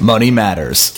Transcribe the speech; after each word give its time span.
Money 0.00 0.30
Matters. 0.30 0.96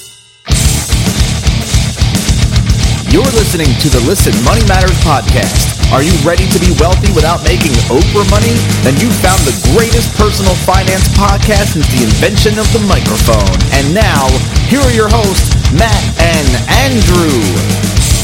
You're 3.11 3.27
listening 3.35 3.67
to 3.83 3.89
the 3.91 3.99
Listen 4.07 4.33
Money 4.45 4.63
Matters 4.71 4.95
podcast. 5.03 5.75
Are 5.91 6.07
you 6.07 6.15
ready 6.23 6.47
to 6.47 6.59
be 6.63 6.71
wealthy 6.79 7.11
without 7.13 7.43
making 7.43 7.75
Oprah 7.91 8.31
money? 8.31 8.55
Then 8.87 8.95
you've 9.03 9.19
found 9.19 9.43
the 9.43 9.59
greatest 9.75 10.15
personal 10.17 10.55
finance 10.63 11.03
podcast 11.19 11.75
since 11.75 11.87
the 11.91 12.07
invention 12.07 12.63
of 12.63 12.71
the 12.73 12.79
microphone. 12.87 13.59
And 13.75 13.93
now, 13.93 14.31
here 14.71 14.81
are 14.81 14.95
your 14.95 15.11
hosts, 15.11 15.51
Matt 15.75 16.03
and 16.23 16.49
Andrew. 16.87 17.43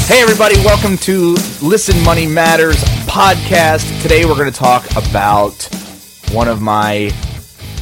Hey, 0.06 0.22
everybody, 0.22 0.56
welcome 0.62 0.96
to 0.98 1.34
Listen 1.60 1.98
Money 2.04 2.26
Matters 2.28 2.78
podcast. 3.10 3.82
Today, 4.00 4.24
we're 4.24 4.38
going 4.38 4.50
to 4.50 4.56
talk 4.56 4.88
about 4.94 5.58
one 6.30 6.46
of 6.46 6.62
my 6.62 7.10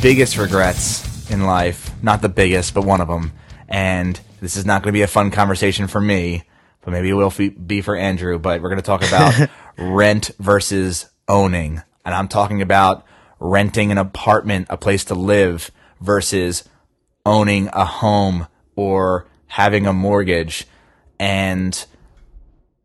biggest 0.01 0.39
regrets 0.39 1.05
in 1.31 1.45
life. 1.45 1.86
Not 2.03 2.23
the 2.23 2.29
biggest, 2.29 2.75
but 2.75 2.85
one 2.85 3.01
of 3.01 3.09
them. 3.09 3.33
And 3.69 4.19
this 4.41 4.57
is 4.57 4.65
not 4.65 4.83
going 4.83 4.93
to 4.93 4.97
be 4.97 5.03
a 5.03 5.09
fun 5.09 5.31
conversation 5.31 5.89
for 5.89 6.01
me, 6.01 6.45
but 6.83 6.93
maybe 6.93 7.11
it 7.11 7.15
will 7.15 7.33
be 7.67 7.81
for 7.81 7.97
Andrew. 7.97 8.39
But 8.39 8.63
we're 8.63 8.69
going 8.69 8.81
to 8.81 8.87
talk 8.87 9.07
about 9.07 9.49
rent 9.79 10.31
versus 10.39 11.09
owning. 11.29 11.83
And 12.05 12.15
I'm 12.15 12.29
talking 12.29 12.63
about 12.63 13.05
renting 13.41 13.91
an 13.91 13.99
apartment, 13.99 14.69
a 14.71 14.77
place 14.77 15.05
to 15.07 15.15
live, 15.15 15.71
versus 16.01 16.65
owning 17.25 17.69
a 17.73 17.85
home 17.85 18.47
or 18.77 19.27
having 19.47 19.87
a 19.87 19.93
mortgage. 19.93 20.67
And 21.19 21.85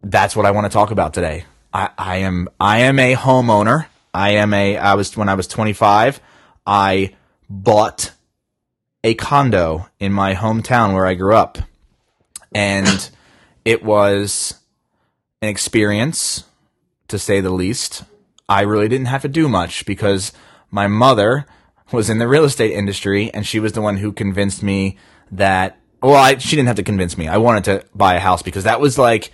that's 0.01 0.35
what 0.35 0.45
I 0.45 0.51
want 0.51 0.65
to 0.65 0.73
talk 0.73 0.91
about 0.91 1.13
today. 1.13 1.45
I, 1.73 1.89
I 1.97 2.17
am 2.17 2.49
I 2.59 2.79
am 2.79 2.99
a 2.99 3.15
homeowner. 3.15 3.85
I 4.13 4.31
am 4.31 4.53
a 4.53 4.77
I 4.77 4.95
was 4.95 5.15
when 5.15 5.29
I 5.29 5.35
was 5.35 5.47
25, 5.47 6.19
I 6.65 7.15
bought 7.49 8.11
a 9.03 9.13
condo 9.15 9.87
in 9.99 10.13
my 10.13 10.35
hometown 10.35 10.93
where 10.93 11.05
I 11.05 11.13
grew 11.13 11.35
up. 11.35 11.57
And 12.53 13.09
it 13.65 13.83
was 13.83 14.55
an 15.41 15.49
experience 15.49 16.43
to 17.07 17.17
say 17.17 17.41
the 17.41 17.49
least. 17.49 18.03
I 18.47 18.61
really 18.61 18.87
didn't 18.87 19.07
have 19.07 19.21
to 19.21 19.27
do 19.27 19.47
much 19.47 19.85
because 19.85 20.33
my 20.69 20.87
mother 20.87 21.45
was 21.91 22.09
in 22.09 22.19
the 22.19 22.27
real 22.27 22.43
estate 22.43 22.71
industry 22.71 23.33
and 23.33 23.45
she 23.45 23.59
was 23.59 23.73
the 23.73 23.81
one 23.81 23.97
who 23.97 24.11
convinced 24.11 24.63
me 24.63 24.97
that 25.31 25.77
well, 26.01 26.15
I, 26.15 26.37
she 26.37 26.55
didn't 26.55 26.67
have 26.67 26.77
to 26.77 26.83
convince 26.83 27.17
me. 27.17 27.27
I 27.27 27.37
wanted 27.37 27.63
to 27.65 27.85
buy 27.93 28.15
a 28.15 28.19
house 28.19 28.41
because 28.41 28.63
that 28.63 28.81
was 28.81 28.97
like 28.97 29.31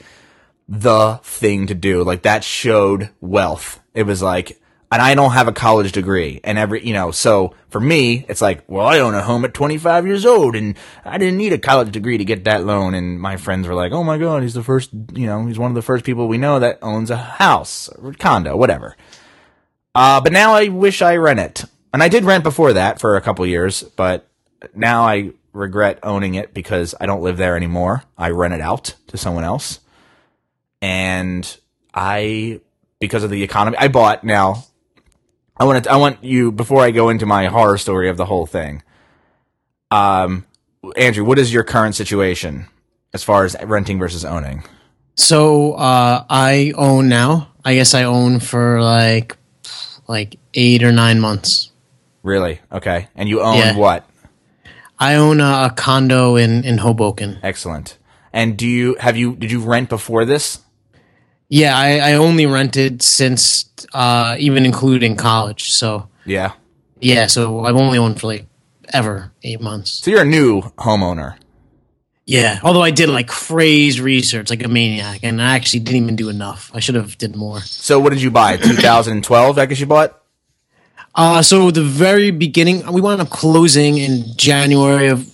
the 0.67 1.19
thing 1.23 1.67
to 1.67 1.75
do. 1.75 2.03
Like 2.03 2.23
that 2.23 2.43
showed 2.43 3.09
wealth. 3.21 3.79
It 3.93 4.03
was 4.03 4.21
like, 4.21 4.61
and 4.91 5.01
I 5.01 5.15
don't 5.15 5.31
have 5.31 5.47
a 5.47 5.53
college 5.53 5.91
degree 5.91 6.39
and 6.43 6.57
every, 6.57 6.85
you 6.85 6.93
know, 6.93 7.11
so 7.11 7.53
for 7.69 7.79
me, 7.81 8.25
it's 8.29 8.41
like, 8.41 8.63
well, 8.67 8.87
I 8.87 8.99
own 8.99 9.13
a 9.15 9.21
home 9.21 9.43
at 9.43 9.53
25 9.53 10.07
years 10.07 10.25
old 10.25 10.55
and 10.55 10.77
I 11.03 11.17
didn't 11.17 11.37
need 11.37 11.51
a 11.51 11.57
college 11.57 11.91
degree 11.91 12.17
to 12.17 12.23
get 12.23 12.45
that 12.45 12.65
loan. 12.65 12.93
And 12.93 13.19
my 13.19 13.35
friends 13.35 13.67
were 13.67 13.73
like, 13.73 13.91
oh 13.91 14.03
my 14.03 14.17
God, 14.17 14.43
he's 14.43 14.53
the 14.53 14.63
first, 14.63 14.91
you 15.13 15.25
know, 15.25 15.45
he's 15.45 15.59
one 15.59 15.71
of 15.71 15.75
the 15.75 15.81
first 15.81 16.05
people 16.05 16.27
we 16.27 16.37
know 16.37 16.59
that 16.59 16.79
owns 16.81 17.09
a 17.09 17.17
house 17.17 17.89
or 17.89 18.13
condo, 18.13 18.55
whatever. 18.55 18.95
Uh, 19.93 20.21
but 20.21 20.31
now 20.31 20.53
I 20.53 20.69
wish 20.69 21.01
I 21.01 21.17
rent 21.17 21.39
it. 21.39 21.65
And 21.93 22.01
I 22.01 22.07
did 22.07 22.23
rent 22.23 22.43
before 22.43 22.73
that 22.73 22.99
for 23.01 23.15
a 23.15 23.21
couple 23.21 23.45
years, 23.45 23.83
but 23.83 24.27
now 24.73 25.03
I 25.03 25.31
regret 25.51 25.99
owning 26.03 26.35
it 26.35 26.53
because 26.53 26.95
I 26.99 27.07
don't 27.07 27.23
live 27.23 27.37
there 27.37 27.57
anymore. 27.57 28.03
I 28.17 28.29
rent 28.29 28.53
it 28.53 28.61
out 28.61 28.93
to 29.07 29.17
someone 29.17 29.43
else 29.43 29.79
and 30.81 31.57
I 31.93 32.61
because 32.99 33.23
of 33.23 33.29
the 33.29 33.43
economy 33.43 33.77
I 33.77 33.87
bought 33.87 34.23
now 34.23 34.65
I 35.59 35.65
want 35.65 35.83
to 35.83 35.91
I 35.91 35.97
want 35.97 36.23
you 36.23 36.51
before 36.51 36.83
I 36.83 36.91
go 36.91 37.09
into 37.09 37.25
my 37.25 37.47
horror 37.47 37.77
story 37.77 38.09
of 38.09 38.17
the 38.17 38.25
whole 38.25 38.45
thing. 38.45 38.83
Um 39.91 40.45
Andrew, 40.95 41.23
what 41.25 41.39
is 41.39 41.51
your 41.51 41.63
current 41.63 41.95
situation 41.95 42.67
as 43.13 43.23
far 43.23 43.45
as 43.45 43.55
renting 43.63 43.99
versus 43.99 44.23
owning? 44.23 44.63
So 45.15 45.73
uh 45.73 46.25
I 46.29 46.73
own 46.75 47.09
now. 47.09 47.49
I 47.65 47.75
guess 47.75 47.93
I 47.93 48.03
own 48.03 48.39
for 48.39 48.81
like 48.81 49.35
like 50.07 50.39
8 50.53 50.83
or 50.83 50.91
9 50.93 51.19
months. 51.19 51.71
Really? 52.23 52.61
Okay. 52.71 53.09
And 53.13 53.27
you 53.27 53.41
own 53.41 53.57
yeah. 53.57 53.75
what? 53.75 54.09
I 54.99 55.15
own 55.15 55.41
a, 55.41 55.67
a 55.69 55.73
condo 55.75 56.35
in 56.35 56.63
in 56.63 56.77
Hoboken. 56.79 57.39
Excellent. 57.43 57.97
And 58.31 58.57
do 58.57 58.67
you 58.67 58.95
have 58.99 59.17
you 59.17 59.35
did 59.35 59.51
you 59.51 59.61
rent 59.61 59.89
before 59.89 60.25
this? 60.25 60.59
Yeah, 61.49 61.77
I, 61.77 61.99
I 61.99 62.13
only 62.13 62.45
rented 62.45 63.01
since 63.01 63.69
uh, 63.93 64.35
even 64.39 64.65
including 64.65 65.15
college. 65.15 65.71
So 65.71 66.09
yeah, 66.25 66.53
yeah. 66.99 67.27
So 67.27 67.65
I've 67.65 67.75
only 67.75 67.97
owned 67.97 68.19
for 68.19 68.27
like 68.27 68.45
ever 68.93 69.31
eight 69.43 69.61
months. 69.61 69.91
So 69.91 70.11
you're 70.11 70.21
a 70.21 70.25
new 70.25 70.61
homeowner. 70.77 71.37
Yeah, 72.25 72.59
although 72.61 72.83
I 72.83 72.91
did 72.91 73.07
like 73.07 73.29
crazy 73.29 74.01
research, 74.01 74.49
like 74.49 74.61
a 74.61 74.67
maniac, 74.67 75.21
and 75.23 75.41
I 75.41 75.55
actually 75.55 75.79
didn't 75.79 76.03
even 76.03 76.15
do 76.17 76.27
enough. 76.27 76.69
I 76.73 76.81
should 76.81 76.95
have 76.95 77.17
did 77.17 77.37
more. 77.37 77.61
So 77.61 78.01
what 78.01 78.11
did 78.11 78.21
you 78.21 78.31
buy? 78.31 78.57
2012, 78.57 79.57
I 79.57 79.65
guess 79.65 79.79
you 79.79 79.85
bought. 79.85 80.21
Uh, 81.15 81.41
so 81.41 81.71
the 81.71 81.81
very 81.81 82.31
beginning, 82.31 82.85
we 82.91 82.99
wound 82.99 83.21
up 83.21 83.29
closing 83.29 83.97
in 83.97 84.25
January 84.35 85.07
of 85.07 85.25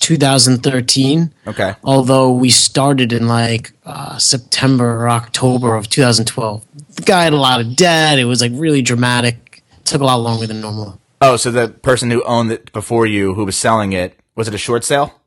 2013. 0.00 1.32
Okay. 1.46 1.74
Although 1.84 2.32
we 2.32 2.50
started 2.50 3.12
in 3.12 3.28
like 3.28 3.72
uh, 3.84 4.18
September 4.18 5.02
or 5.02 5.10
October 5.10 5.74
of 5.76 5.88
2012. 5.88 6.64
The 6.96 7.02
guy 7.02 7.24
had 7.24 7.32
a 7.32 7.36
lot 7.36 7.60
of 7.60 7.76
debt. 7.76 8.18
It 8.18 8.24
was 8.24 8.40
like 8.40 8.52
really 8.54 8.82
dramatic. 8.82 9.62
It 9.78 9.84
took 9.84 10.00
a 10.00 10.04
lot 10.04 10.16
longer 10.16 10.46
than 10.46 10.60
normal. 10.60 11.00
Oh, 11.20 11.36
so 11.36 11.50
the 11.50 11.68
person 11.68 12.10
who 12.10 12.22
owned 12.24 12.50
it 12.50 12.72
before 12.72 13.06
you, 13.06 13.34
who 13.34 13.44
was 13.44 13.56
selling 13.56 13.92
it, 13.92 14.18
was 14.34 14.48
it 14.48 14.54
a 14.54 14.58
short 14.58 14.84
sale? 14.84 15.20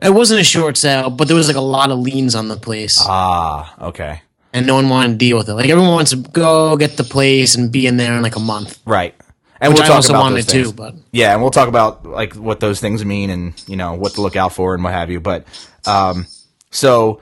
It 0.00 0.10
wasn't 0.10 0.40
a 0.40 0.44
short 0.44 0.76
sale, 0.76 1.10
but 1.10 1.28
there 1.28 1.36
was 1.36 1.48
like 1.48 1.56
a 1.56 1.60
lot 1.60 1.90
of 1.90 1.98
liens 1.98 2.34
on 2.34 2.48
the 2.48 2.56
place. 2.56 2.98
Ah, 3.00 3.74
okay. 3.88 4.22
And 4.52 4.66
no 4.66 4.74
one 4.74 4.88
wanted 4.88 5.12
to 5.12 5.18
deal 5.18 5.36
with 5.36 5.48
it. 5.48 5.54
Like 5.54 5.68
everyone 5.68 5.92
wants 5.92 6.10
to 6.10 6.16
go 6.16 6.76
get 6.76 6.96
the 6.96 7.04
place 7.04 7.54
and 7.54 7.70
be 7.70 7.86
in 7.86 7.96
there 7.96 8.14
in 8.14 8.22
like 8.22 8.36
a 8.36 8.40
month. 8.40 8.80
Right 8.84 9.14
and 9.62 9.72
Which 9.72 9.78
we'll 9.78 9.86
talk 9.86 9.92
I 9.92 9.96
also 9.96 10.12
about 10.14 10.22
wanted 10.22 10.48
too, 10.48 10.72
but 10.72 10.96
yeah, 11.12 11.32
and 11.32 11.40
we'll 11.40 11.52
talk 11.52 11.68
about 11.68 12.04
like 12.04 12.34
what 12.34 12.58
those 12.58 12.80
things 12.80 13.04
mean 13.04 13.30
and 13.30 13.62
you 13.68 13.76
know 13.76 13.94
what 13.94 14.14
to 14.14 14.20
look 14.20 14.34
out 14.34 14.52
for 14.52 14.74
and 14.74 14.82
what 14.82 14.92
have 14.92 15.08
you. 15.08 15.20
But 15.20 15.46
um, 15.86 16.26
so 16.72 17.20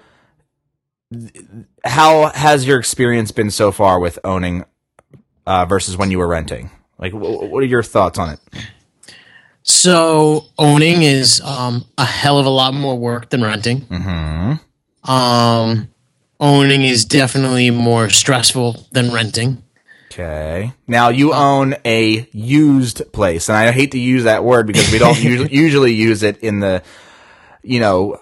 how 1.84 2.30
has 2.34 2.66
your 2.66 2.78
experience 2.78 3.30
been 3.30 3.50
so 3.50 3.72
far 3.72 4.00
with 4.00 4.18
owning 4.24 4.64
uh, 5.46 5.66
versus 5.66 5.98
when 5.98 6.10
you 6.10 6.18
were 6.18 6.26
renting? 6.26 6.70
Like, 6.98 7.12
what 7.12 7.62
are 7.62 7.66
your 7.66 7.82
thoughts 7.82 8.18
on 8.18 8.30
it? 8.30 8.40
So 9.62 10.46
owning 10.58 11.02
is 11.02 11.42
um, 11.42 11.84
a 11.98 12.06
hell 12.06 12.38
of 12.38 12.46
a 12.46 12.50
lot 12.50 12.72
more 12.72 12.96
work 12.96 13.28
than 13.28 13.42
renting. 13.42 13.82
Mm-hmm. 13.82 15.10
Um, 15.10 15.88
owning 16.38 16.82
is 16.82 17.04
definitely 17.04 17.70
more 17.70 18.08
stressful 18.08 18.86
than 18.92 19.12
renting. 19.12 19.62
Okay. 20.12 20.72
Now 20.88 21.10
you 21.10 21.32
own 21.32 21.76
a 21.84 22.28
used 22.32 23.12
place, 23.12 23.48
and 23.48 23.56
I 23.56 23.70
hate 23.70 23.92
to 23.92 23.98
use 23.98 24.24
that 24.24 24.42
word 24.42 24.66
because 24.66 24.90
we 24.90 24.98
don't 24.98 25.20
usually 25.52 25.94
use 25.94 26.22
it 26.22 26.38
in 26.38 26.60
the, 26.60 26.82
you 27.62 27.78
know, 27.78 28.18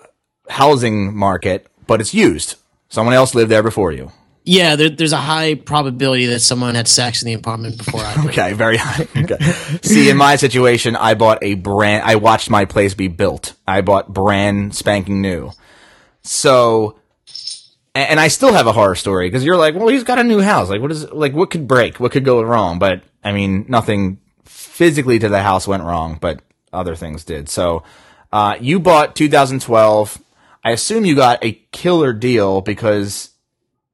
housing 0.50 1.16
market, 1.16 1.66
but 1.86 2.00
it's 2.00 2.12
used. 2.12 2.56
Someone 2.90 3.14
else 3.14 3.34
lived 3.34 3.50
there 3.50 3.62
before 3.62 3.92
you. 3.92 4.12
Yeah, 4.44 4.76
there, 4.76 4.88
there's 4.88 5.12
a 5.12 5.18
high 5.18 5.54
probability 5.54 6.26
that 6.26 6.40
someone 6.40 6.74
had 6.74 6.88
sex 6.88 7.22
in 7.22 7.26
the 7.26 7.34
apartment 7.34 7.76
before 7.78 8.00
I. 8.00 8.14
Did. 8.22 8.30
okay, 8.30 8.52
very 8.54 8.78
high. 8.78 9.06
Okay. 9.16 9.38
See, 9.82 10.08
in 10.08 10.16
my 10.16 10.36
situation, 10.36 10.96
I 10.96 11.14
bought 11.14 11.38
a 11.42 11.54
brand. 11.54 12.04
I 12.04 12.16
watched 12.16 12.48
my 12.48 12.64
place 12.64 12.94
be 12.94 13.08
built. 13.08 13.54
I 13.66 13.82
bought 13.82 14.12
brand 14.12 14.74
spanking 14.74 15.20
new. 15.20 15.52
So 16.22 16.97
and 18.00 18.20
I 18.20 18.28
still 18.28 18.52
have 18.52 18.66
a 18.66 18.72
horror 18.72 18.94
story 18.94 19.28
because 19.28 19.44
you're 19.44 19.56
like, 19.56 19.74
well, 19.74 19.88
he's 19.88 20.04
got 20.04 20.18
a 20.18 20.24
new 20.24 20.40
house. 20.40 20.68
Like, 20.68 20.80
what 20.80 20.90
is 20.90 21.10
like, 21.10 21.32
what 21.32 21.50
could 21.50 21.66
break? 21.66 21.98
What 21.98 22.12
could 22.12 22.24
go 22.24 22.42
wrong? 22.42 22.78
But 22.78 23.02
I 23.24 23.32
mean, 23.32 23.66
nothing 23.68 24.18
physically 24.44 25.18
to 25.18 25.28
the 25.28 25.42
house 25.42 25.66
went 25.66 25.82
wrong, 25.82 26.18
but 26.20 26.40
other 26.72 26.94
things 26.94 27.24
did. 27.24 27.48
So, 27.48 27.82
uh, 28.32 28.56
you 28.60 28.78
bought 28.78 29.16
2012. 29.16 30.22
I 30.64 30.70
assume 30.72 31.04
you 31.04 31.16
got 31.16 31.42
a 31.44 31.52
killer 31.72 32.12
deal 32.12 32.60
because 32.60 33.30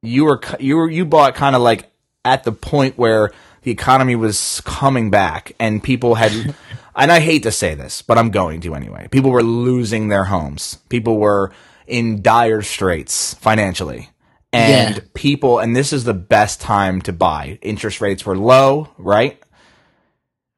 you 0.01 0.25
were 0.25 0.41
you 0.59 0.75
were 0.77 0.89
you 0.89 1.05
bought 1.05 1.35
kind 1.35 1.55
of 1.55 1.61
like 1.61 1.89
at 2.23 2.43
the 2.43 2.51
point 2.51 2.97
where 2.97 3.31
the 3.63 3.71
economy 3.71 4.15
was 4.15 4.61
coming 4.65 5.09
back 5.09 5.53
and 5.59 5.81
people 5.83 6.15
had 6.15 6.31
and 6.95 7.11
I 7.11 7.19
hate 7.19 7.43
to 7.43 7.51
say 7.51 7.75
this, 7.75 8.01
but 8.01 8.17
I'm 8.17 8.29
going 8.29 8.61
to 8.61 8.75
anyway. 8.75 9.07
People 9.09 9.31
were 9.31 9.43
losing 9.43 10.09
their 10.09 10.25
homes. 10.25 10.79
People 10.89 11.17
were 11.17 11.51
in 11.87 12.21
dire 12.21 12.61
straits 12.61 13.33
financially. 13.35 14.09
And 14.53 14.95
yeah. 14.95 15.01
people, 15.13 15.59
and 15.59 15.75
this 15.75 15.91
is 15.91 16.05
the 16.05 16.13
best 16.13 16.61
time 16.61 17.01
to 17.01 17.11
buy. 17.11 17.59
Interest 17.61 17.99
rates 17.99 18.25
were 18.25 18.37
low, 18.37 18.89
right? 18.97 19.41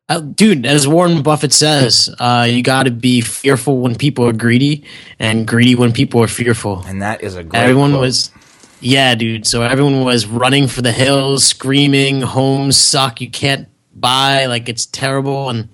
Uh, 0.09 0.21
dude, 0.21 0.65
as 0.65 0.88
Warren 0.88 1.21
Buffett 1.21 1.51
says, 1.51 2.13
uh, 2.19 2.47
you 2.50 2.63
got 2.63 2.83
to 2.83 2.91
be 2.91 3.19
fearful 3.19 3.79
when 3.79 3.95
people 3.95 4.25
are 4.25 4.33
greedy, 4.33 4.85
and 5.19 5.45
greedy 5.45 5.75
when 5.75 5.91
people 5.91 6.24
are 6.24 6.29
fearful. 6.29 6.81
And 6.85 7.01
that 7.01 7.24
is 7.24 7.35
a 7.35 7.44
great. 7.44 7.59
Everyone 7.59 7.91
quote. 7.91 8.01
was, 8.01 8.31
yeah, 8.79 9.15
dude. 9.15 9.45
So 9.45 9.63
everyone 9.63 10.06
was 10.06 10.25
running 10.25 10.68
for 10.68 10.81
the 10.81 10.94
hills, 10.94 11.44
screaming, 11.44 12.21
"Homes 12.21 12.77
suck! 12.77 13.19
You 13.19 13.29
can't 13.29 13.68
buy! 13.94 14.45
Like 14.45 14.69
it's 14.69 14.85
terrible!" 14.85 15.50
And 15.50 15.68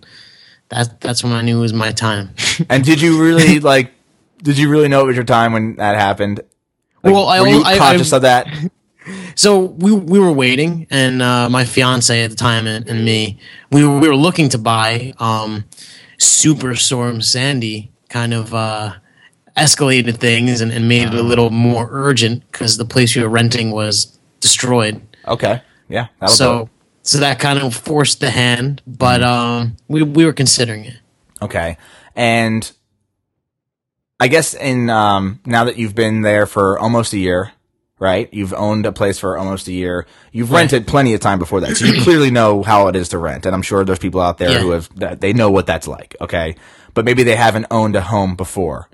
that 0.70 1.00
that's 1.00 1.24
when 1.24 1.34
I 1.34 1.42
knew 1.42 1.60
it 1.60 1.62
was 1.62 1.74
my 1.74 1.92
time. 1.92 2.34
And 2.70 2.84
did 2.84 3.02
you 3.02 3.22
really 3.22 3.60
like? 3.60 3.92
Did 4.44 4.58
you 4.60 4.70
really 4.70 4.88
know 4.90 5.02
it 5.02 5.08
was 5.08 5.16
your 5.16 5.26
time 5.26 5.54
when 5.54 5.76
that 5.78 5.96
happened? 5.96 6.42
Like, 7.02 7.14
Well, 7.14 7.28
I- 7.28 7.42
were 7.42 7.48
you 7.48 7.64
I- 7.64 7.72
I- 7.74 7.78
conscious 7.78 8.12
of 8.14 8.22
that? 8.22 8.48
So 9.36 9.60
we 9.60 9.92
we 9.92 10.18
were 10.18 10.32
waiting, 10.32 10.88
and 10.90 11.22
uh, 11.22 11.50
my 11.50 11.66
fiance 11.66 12.24
at 12.24 12.30
the 12.30 12.38
time 12.38 12.68
and, 12.68 12.88
and 12.88 13.04
me, 13.04 13.38
we 13.70 13.84
were 13.86 14.00
we 14.00 14.08
were 14.08 14.16
looking 14.16 14.48
to 14.50 14.58
buy. 14.58 15.14
Um, 15.20 15.66
Superstorm 16.20 17.22
Sandy 17.24 17.92
kind 18.10 18.34
of 18.34 18.54
uh, 18.54 18.94
escalated 19.58 20.18
things 20.18 20.62
and, 20.62 20.72
and 20.72 20.88
made 20.88 21.08
it 21.10 21.14
a 21.16 21.22
little 21.22 21.50
more 21.50 21.88
urgent 21.92 22.50
because 22.52 22.78
the 22.78 22.86
place 22.86 23.14
we 23.16 23.22
were 23.24 23.28
renting 23.30 23.72
was 23.72 24.18
destroyed. 24.40 25.02
Okay, 25.28 25.62
yeah. 25.90 26.08
That'll 26.22 26.36
So 26.36 26.62
it. 26.62 26.70
so 27.02 27.18
that 27.20 27.40
kind 27.40 27.60
of 27.60 27.76
forced 27.76 28.20
the 28.22 28.30
hand, 28.32 28.82
but 28.88 29.22
um, 29.22 29.76
we 29.90 30.02
we 30.04 30.24
were 30.26 30.34
considering 30.34 30.86
it. 30.86 30.98
Okay. 31.42 31.78
And 32.16 32.72
I 34.24 34.28
guess 34.30 34.54
in 34.54 34.90
um 34.90 35.40
now 35.46 35.66
that 35.66 35.78
you've 35.78 35.96
been 35.96 36.22
there 36.22 36.46
for 36.46 36.80
almost 36.80 37.12
a 37.14 37.18
year, 37.18 37.52
right? 38.00 38.30
You've 38.34 38.54
owned 38.54 38.86
a 38.86 38.94
place 38.94 39.20
for 39.20 39.38
almost 39.38 39.68
a 39.68 39.74
year. 39.74 40.06
You've 40.32 40.50
Right. 40.52 40.60
rented 40.62 40.88
plenty 40.88 41.14
of 41.14 41.20
time 41.20 41.40
before 41.40 41.60
that. 41.62 41.76
So 41.76 41.86
you 41.86 42.02
clearly 42.02 42.32
know 42.32 42.64
how 42.64 42.88
it 42.88 42.96
is 42.96 43.10
to 43.10 43.18
rent. 43.18 43.46
And 43.46 43.54
I'm 43.54 43.62
sure 43.62 43.84
there's 43.84 44.00
people 44.00 44.22
out 44.22 44.38
there 44.38 44.52
Yeah. 44.52 44.60
who 44.60 44.72
have 44.72 44.90
that 44.96 45.20
they 45.20 45.34
know 45.34 45.50
what 45.52 45.66
that's 45.66 45.88
like, 45.88 46.16
okay? 46.22 46.56
But 46.94 47.04
maybe 47.04 47.24
they 47.24 47.36
haven't 47.36 47.66
owned 47.70 47.96
a 47.98 48.02
home 48.02 48.36
before. 48.36 48.88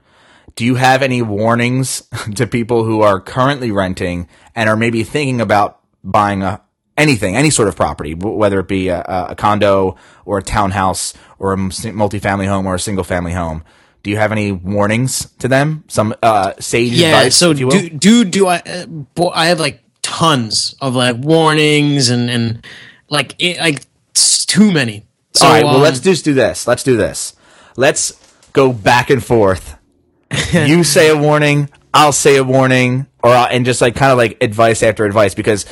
Do 0.55 0.65
you 0.65 0.75
have 0.75 1.03
any 1.03 1.21
warnings 1.21 2.03
to 2.35 2.47
people 2.47 2.83
who 2.83 3.01
are 3.01 3.19
currently 3.19 3.71
renting 3.71 4.27
and 4.55 4.67
are 4.67 4.75
maybe 4.77 5.03
thinking 5.03 5.41
about 5.41 5.77
buying 6.03 6.41
a 6.41 6.61
anything, 6.97 7.35
any 7.37 7.51
sort 7.51 7.67
of 7.67 7.75
property, 7.75 8.13
whether 8.15 8.59
it 8.59 8.67
be 8.67 8.87
a, 8.89 9.01
a 9.29 9.35
condo 9.35 9.95
or 10.25 10.39
a 10.39 10.43
townhouse 10.43 11.13
or 11.37 11.53
a 11.53 11.57
multifamily 11.57 12.47
home 12.47 12.65
or 12.65 12.73
a 12.75 12.79
single 12.79 13.03
family 13.03 13.33
home? 13.33 13.63
Do 14.03 14.09
you 14.09 14.17
have 14.17 14.31
any 14.31 14.51
warnings 14.51 15.29
to 15.39 15.47
them? 15.47 15.83
Some 15.87 16.15
uh, 16.23 16.53
sage 16.59 16.93
Yeah. 16.93 17.07
advice, 17.07 17.35
so 17.35 17.51
if 17.51 17.59
you 17.59 17.67
will? 17.67 17.79
do 17.79 17.89
do 17.89 18.25
do 18.25 18.47
I? 18.47 18.57
Uh, 18.65 18.85
boy, 18.85 19.31
I 19.33 19.47
have 19.47 19.59
like 19.59 19.83
tons 20.01 20.75
of 20.81 20.95
like 20.95 21.17
warnings 21.17 22.09
and 22.09 22.29
and 22.29 22.65
like 23.09 23.35
it, 23.39 23.59
like 23.59 23.85
too 24.13 24.71
many. 24.71 25.05
So, 25.33 25.45
All 25.45 25.53
right. 25.53 25.63
Well, 25.63 25.75
um, 25.75 25.81
let's 25.81 25.99
just 25.99 26.25
do 26.25 26.33
this. 26.33 26.67
Let's 26.67 26.83
do 26.83 26.97
this. 26.97 27.35
Let's 27.77 28.13
go 28.53 28.73
back 28.73 29.09
and 29.09 29.23
forth. 29.23 29.77
you 30.53 30.83
say 30.83 31.09
a 31.09 31.17
warning, 31.17 31.69
I'll 31.93 32.11
say 32.11 32.37
a 32.37 32.43
warning, 32.43 33.07
or 33.23 33.31
I'll, 33.31 33.47
and 33.47 33.65
just 33.65 33.81
like 33.81 33.95
kind 33.95 34.11
of 34.11 34.17
like 34.17 34.43
advice 34.43 34.83
after 34.83 35.05
advice 35.05 35.33
because 35.35 35.65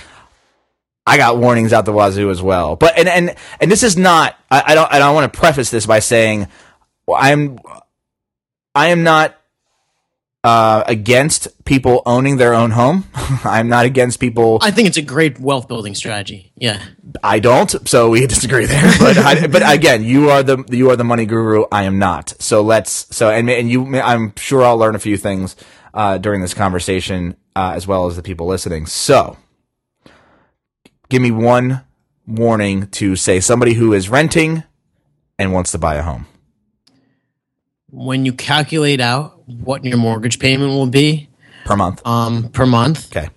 I 1.06 1.18
got 1.18 1.38
warnings 1.38 1.74
out 1.74 1.86
the 1.86 1.94
wazoo 1.94 2.30
as 2.30 2.42
well. 2.42 2.76
But 2.76 2.98
and 2.98 3.08
and 3.08 3.36
and 3.60 3.72
this 3.72 3.84
is 3.84 3.98
not. 3.98 4.38
I, 4.52 4.64
I 4.68 4.76
don't. 4.76 4.92
I 4.92 5.00
don't 5.00 5.16
want 5.16 5.32
to 5.32 5.40
preface 5.40 5.70
this 5.70 5.86
by 5.86 6.00
saying 6.00 6.48
well, 7.06 7.18
I'm. 7.20 7.60
I 8.78 8.90
am 8.90 9.02
not 9.02 9.36
uh, 10.44 10.84
against 10.86 11.66
people 11.66 12.04
owning 12.06 12.38
their 12.38 12.54
own 12.54 12.70
home. 12.70 13.06
I'm 13.44 13.70
not 13.70 13.86
against 13.86 14.20
people. 14.20 14.60
I 14.62 14.70
think 14.70 14.88
it's 14.88 14.98
a 14.98 15.02
great 15.02 15.40
wealth 15.40 15.68
building 15.68 15.96
strategy. 15.96 16.52
Yeah. 16.56 16.84
I 17.24 17.40
don't, 17.40 17.90
so 17.90 18.12
we 18.12 18.28
disagree 18.28 18.68
there. 18.68 18.94
But 19.00 19.18
I, 19.18 19.48
but 19.48 19.64
again, 19.68 20.04
you 20.04 20.30
are 20.30 20.44
the 20.44 20.64
you 20.70 20.92
are 20.92 20.96
the 20.96 21.04
money 21.04 21.26
guru. 21.26 21.66
I 21.72 21.84
am 21.84 21.98
not. 21.98 22.36
So 22.40 22.62
let's 22.62 23.14
so 23.16 23.32
and 23.32 23.50
and 23.50 23.68
you. 23.68 24.00
I'm 24.00 24.36
sure 24.36 24.64
I'll 24.64 24.78
learn 24.78 24.94
a 24.94 25.00
few 25.00 25.18
things 25.18 25.56
uh, 25.96 26.20
during 26.20 26.42
this 26.42 26.54
conversation 26.54 27.36
uh, 27.56 27.74
as 27.76 27.88
well 27.88 28.06
as 28.06 28.16
the 28.16 28.22
people 28.22 28.46
listening. 28.46 28.86
So, 28.86 29.38
give 31.10 31.24
me 31.24 31.32
one 31.32 31.84
warning 32.28 32.88
to 32.92 33.16
say 33.16 33.40
somebody 33.40 33.74
who 33.74 33.94
is 33.94 34.08
renting 34.08 34.64
and 35.40 35.52
wants 35.52 35.72
to 35.72 35.80
buy 35.80 35.96
a 35.96 36.04
home. 36.04 36.28
When 37.98 38.26
you 38.26 38.34
calculate 38.34 39.02
out 39.02 39.42
what 39.48 39.84
your 39.84 39.98
mortgage 39.98 40.38
payment 40.40 40.70
will 40.72 40.86
be 40.88 41.30
Per 41.66 41.76
month. 41.76 42.06
um, 42.06 42.50
per 42.50 42.66
month, 42.68 43.08
Okay. 43.16 43.30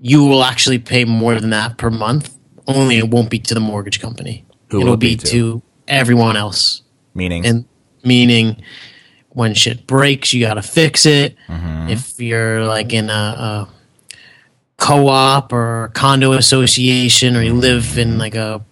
you 0.00 0.24
will 0.26 0.44
actually 0.44 0.78
pay 0.78 1.04
more 1.06 1.34
than 1.40 1.50
that 1.50 1.78
per 1.78 1.88
month. 1.90 2.36
Only 2.66 2.98
it 2.98 3.08
won't 3.08 3.30
be 3.30 3.38
to 3.38 3.54
the 3.54 3.60
mortgage 3.60 3.98
company. 4.00 4.44
Who 4.68 4.80
It'll 4.80 4.90
will 4.90 4.96
be 4.98 5.14
be 5.16 5.16
to? 5.16 5.26
to 5.30 5.62
everyone 5.88 6.36
else. 6.36 6.82
Meaning. 7.14 7.44
and 7.46 7.64
meaning 8.04 8.62
when 9.30 9.54
shit 9.54 9.86
breaks 9.86 10.32
you 10.34 10.40
gotta 10.46 10.62
fix 10.62 11.06
it 11.06 11.36
Mm-hmm. 11.48 11.88
if 11.88 12.20
you're 12.20 12.64
like 12.64 12.92
in 12.92 13.08
a, 13.10 13.12
a 13.48 13.68
co-op 14.76 15.52
or 15.52 15.90
condo 15.94 16.32
association 16.32 17.36
or 17.36 17.42
you 17.42 17.54
live 17.54 17.98
in 17.98 18.18
like 18.18 18.34
a 18.34 18.64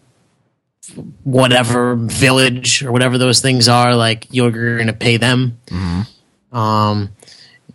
whatever 1.25 1.95
village 1.97 2.83
or 2.83 2.93
whatever 2.93 3.19
those 3.19 3.41
things 3.41 3.69
are 3.69 3.95
like 3.95 4.27
you're 4.31 4.79
gonna 4.79 4.93
pay 4.93 5.17
them 5.17 5.59
Mm-hmm. 5.67 6.57
um 6.57 7.11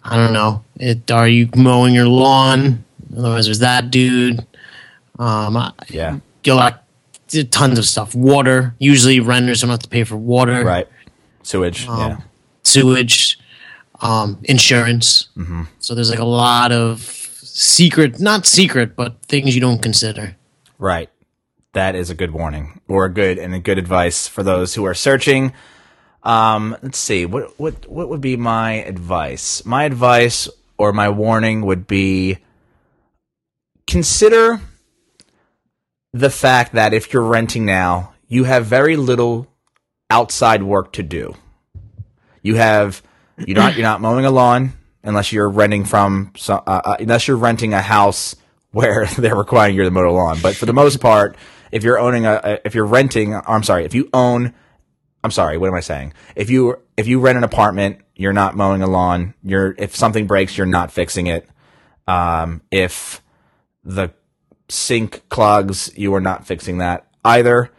i 0.03 0.15
don't 0.17 0.33
know 0.33 0.63
it 0.79 1.09
are 1.11 1.27
you 1.27 1.49
mowing 1.55 1.93
your 1.93 2.07
lawn 2.07 2.83
otherwise 3.15 3.45
there's 3.45 3.59
that 3.59 3.91
dude 3.91 4.45
um 5.19 5.73
yeah. 5.89 6.17
you'll 6.43 6.57
like 6.57 6.75
tons 7.51 7.79
of 7.79 7.85
stuff 7.85 8.13
water 8.15 8.75
usually 8.79 9.19
renters 9.19 9.61
don't 9.61 9.69
have 9.69 9.79
to 9.79 9.89
pay 9.89 10.03
for 10.03 10.17
water 10.17 10.63
Right. 10.63 10.87
Sewage. 11.43 11.87
Um, 11.87 11.99
yeah. 11.99 12.17
sewage, 12.63 13.37
um, 14.01 14.37
insurance. 14.45 15.27
Mm-hmm. 15.35 15.63
So 15.79 15.93
there's 15.93 16.09
like 16.09 16.19
a 16.19 16.25
lot 16.25 16.71
of 16.71 17.01
secret, 17.01 18.19
not 18.19 18.45
secret, 18.45 18.95
but 18.95 19.21
things 19.23 19.53
you 19.53 19.59
don't 19.59 19.81
consider. 19.81 20.37
Right. 20.79 21.09
That 21.73 21.95
is 21.95 22.09
a 22.09 22.15
good 22.15 22.31
warning 22.31 22.81
or 22.87 23.05
a 23.05 23.09
good 23.09 23.37
and 23.37 23.53
a 23.53 23.59
good 23.59 23.77
advice 23.77 24.27
for 24.27 24.43
those 24.43 24.75
who 24.75 24.85
are 24.85 24.93
searching. 24.93 25.53
Um, 26.21 26.77
let's 26.81 26.99
see. 26.99 27.25
What 27.25 27.59
what 27.59 27.89
what 27.89 28.09
would 28.09 28.21
be 28.21 28.37
my 28.37 28.73
advice? 28.73 29.65
My 29.65 29.83
advice 29.83 30.47
or 30.77 30.93
my 30.93 31.09
warning 31.09 31.65
would 31.65 31.87
be 31.87 32.37
consider 33.87 34.61
the 36.13 36.29
fact 36.29 36.73
that 36.73 36.93
if 36.93 37.11
you're 37.11 37.23
renting 37.23 37.65
now, 37.65 38.13
you 38.27 38.43
have 38.43 38.65
very 38.65 38.95
little 38.95 39.47
outside 40.09 40.63
work 40.63 40.93
to 40.93 41.03
do. 41.03 41.35
You 42.41 42.55
have 42.55 43.01
you're 43.37 43.57
not 43.57 43.75
you're 43.75 43.83
not 43.83 43.99
mowing 43.99 44.25
a 44.25 44.31
lawn 44.31 44.73
unless 45.03 45.31
you're 45.31 45.49
renting 45.49 45.85
from 45.85 46.33
uh, 46.47 46.59
uh, 46.67 46.97
unless 46.99 47.27
you're 47.27 47.37
renting 47.37 47.73
a 47.73 47.81
house 47.81 48.35
where 48.71 49.05
they're 49.17 49.35
requiring 49.35 49.75
you 49.75 49.83
to 49.83 49.91
mow 49.91 50.03
the 50.03 50.09
lawn. 50.09 50.39
But 50.41 50.55
for 50.55 50.65
the 50.65 50.73
most 50.73 50.99
part, 50.99 51.35
if 51.73 51.83
you're 51.83 51.97
owning 51.99 52.27
a, 52.27 52.59
if 52.63 52.75
you're 52.75 52.85
renting, 52.85 53.33
I'm 53.33 53.63
sorry, 53.63 53.83
if 53.83 53.95
you 53.95 54.07
own, 54.13 54.53
I'm 55.23 55.31
sorry, 55.31 55.57
what 55.57 55.67
am 55.67 55.73
I 55.73 55.79
saying? 55.79 56.13
If 56.35 56.51
you 56.51 56.79
if 56.95 57.07
you 57.07 57.19
rent 57.19 57.37
an 57.37 57.43
apartment, 57.43 58.01
you're 58.15 58.31
not 58.31 58.55
mowing 58.55 58.83
a 58.83 58.87
lawn. 58.87 59.33
You're 59.43 59.73
if 59.79 59.95
something 59.95 60.27
breaks, 60.27 60.55
you're 60.55 60.67
not 60.67 60.91
fixing 60.91 61.27
it. 61.27 61.49
Um, 62.07 62.61
if 62.69 63.23
the 63.83 64.11
sink 64.69 65.27
clogs, 65.29 65.91
you 65.97 66.13
are 66.13 66.21
not 66.21 66.45
fixing 66.45 66.77
that 66.77 67.07
either. 67.25 67.71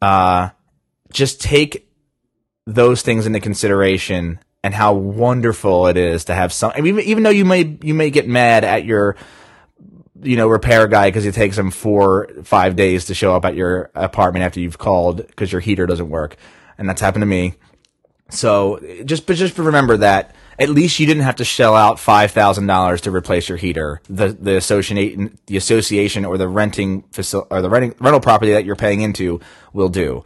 Uh, 0.00 0.48
just 1.12 1.40
take 1.40 1.88
those 2.66 3.02
things 3.02 3.26
into 3.26 3.38
consideration 3.38 4.40
and 4.64 4.72
how 4.72 4.94
wonderful 4.94 5.88
it 5.88 5.98
is 5.98 6.24
to 6.24 6.34
have 6.34 6.54
some. 6.54 6.72
Even 6.78 7.04
even 7.04 7.22
though 7.22 7.30
you 7.30 7.44
may 7.44 7.76
you 7.82 7.92
may 7.92 8.08
get 8.08 8.26
mad 8.26 8.64
at 8.64 8.86
your 8.86 9.14
you 10.22 10.36
know 10.36 10.48
repair 10.48 10.86
guy 10.86 11.08
because 11.08 11.26
it 11.26 11.34
takes 11.34 11.58
him 11.58 11.70
four 11.70 12.28
five 12.44 12.76
days 12.76 13.06
to 13.06 13.14
show 13.14 13.34
up 13.34 13.44
at 13.44 13.54
your 13.54 13.90
apartment 13.94 14.44
after 14.44 14.60
you've 14.60 14.78
called 14.78 15.26
because 15.26 15.52
your 15.52 15.60
heater 15.60 15.86
doesn't 15.86 16.10
work, 16.10 16.36
and 16.78 16.88
that's 16.88 17.00
happened 17.00 17.22
to 17.22 17.26
me. 17.26 17.54
So 18.30 18.80
just 19.04 19.26
but 19.26 19.36
just 19.36 19.58
remember 19.58 19.98
that 19.98 20.34
at 20.58 20.70
least 20.70 20.98
you 21.00 21.06
didn't 21.06 21.24
have 21.24 21.36
to 21.36 21.44
shell 21.44 21.74
out 21.74 21.98
five 21.98 22.30
thousand 22.30 22.66
dollars 22.66 23.02
to 23.02 23.10
replace 23.10 23.48
your 23.48 23.58
heater. 23.58 24.00
The 24.08 24.28
the 24.28 24.56
association 24.56 25.38
the 25.46 25.56
association 25.56 26.24
or 26.24 26.38
the 26.38 26.48
renting 26.48 27.02
facility 27.12 27.48
or 27.50 27.60
the 27.60 27.68
renting 27.68 27.94
rental 28.00 28.20
property 28.20 28.52
that 28.52 28.64
you're 28.64 28.76
paying 28.76 29.02
into 29.02 29.40
will 29.72 29.88
do. 29.88 30.24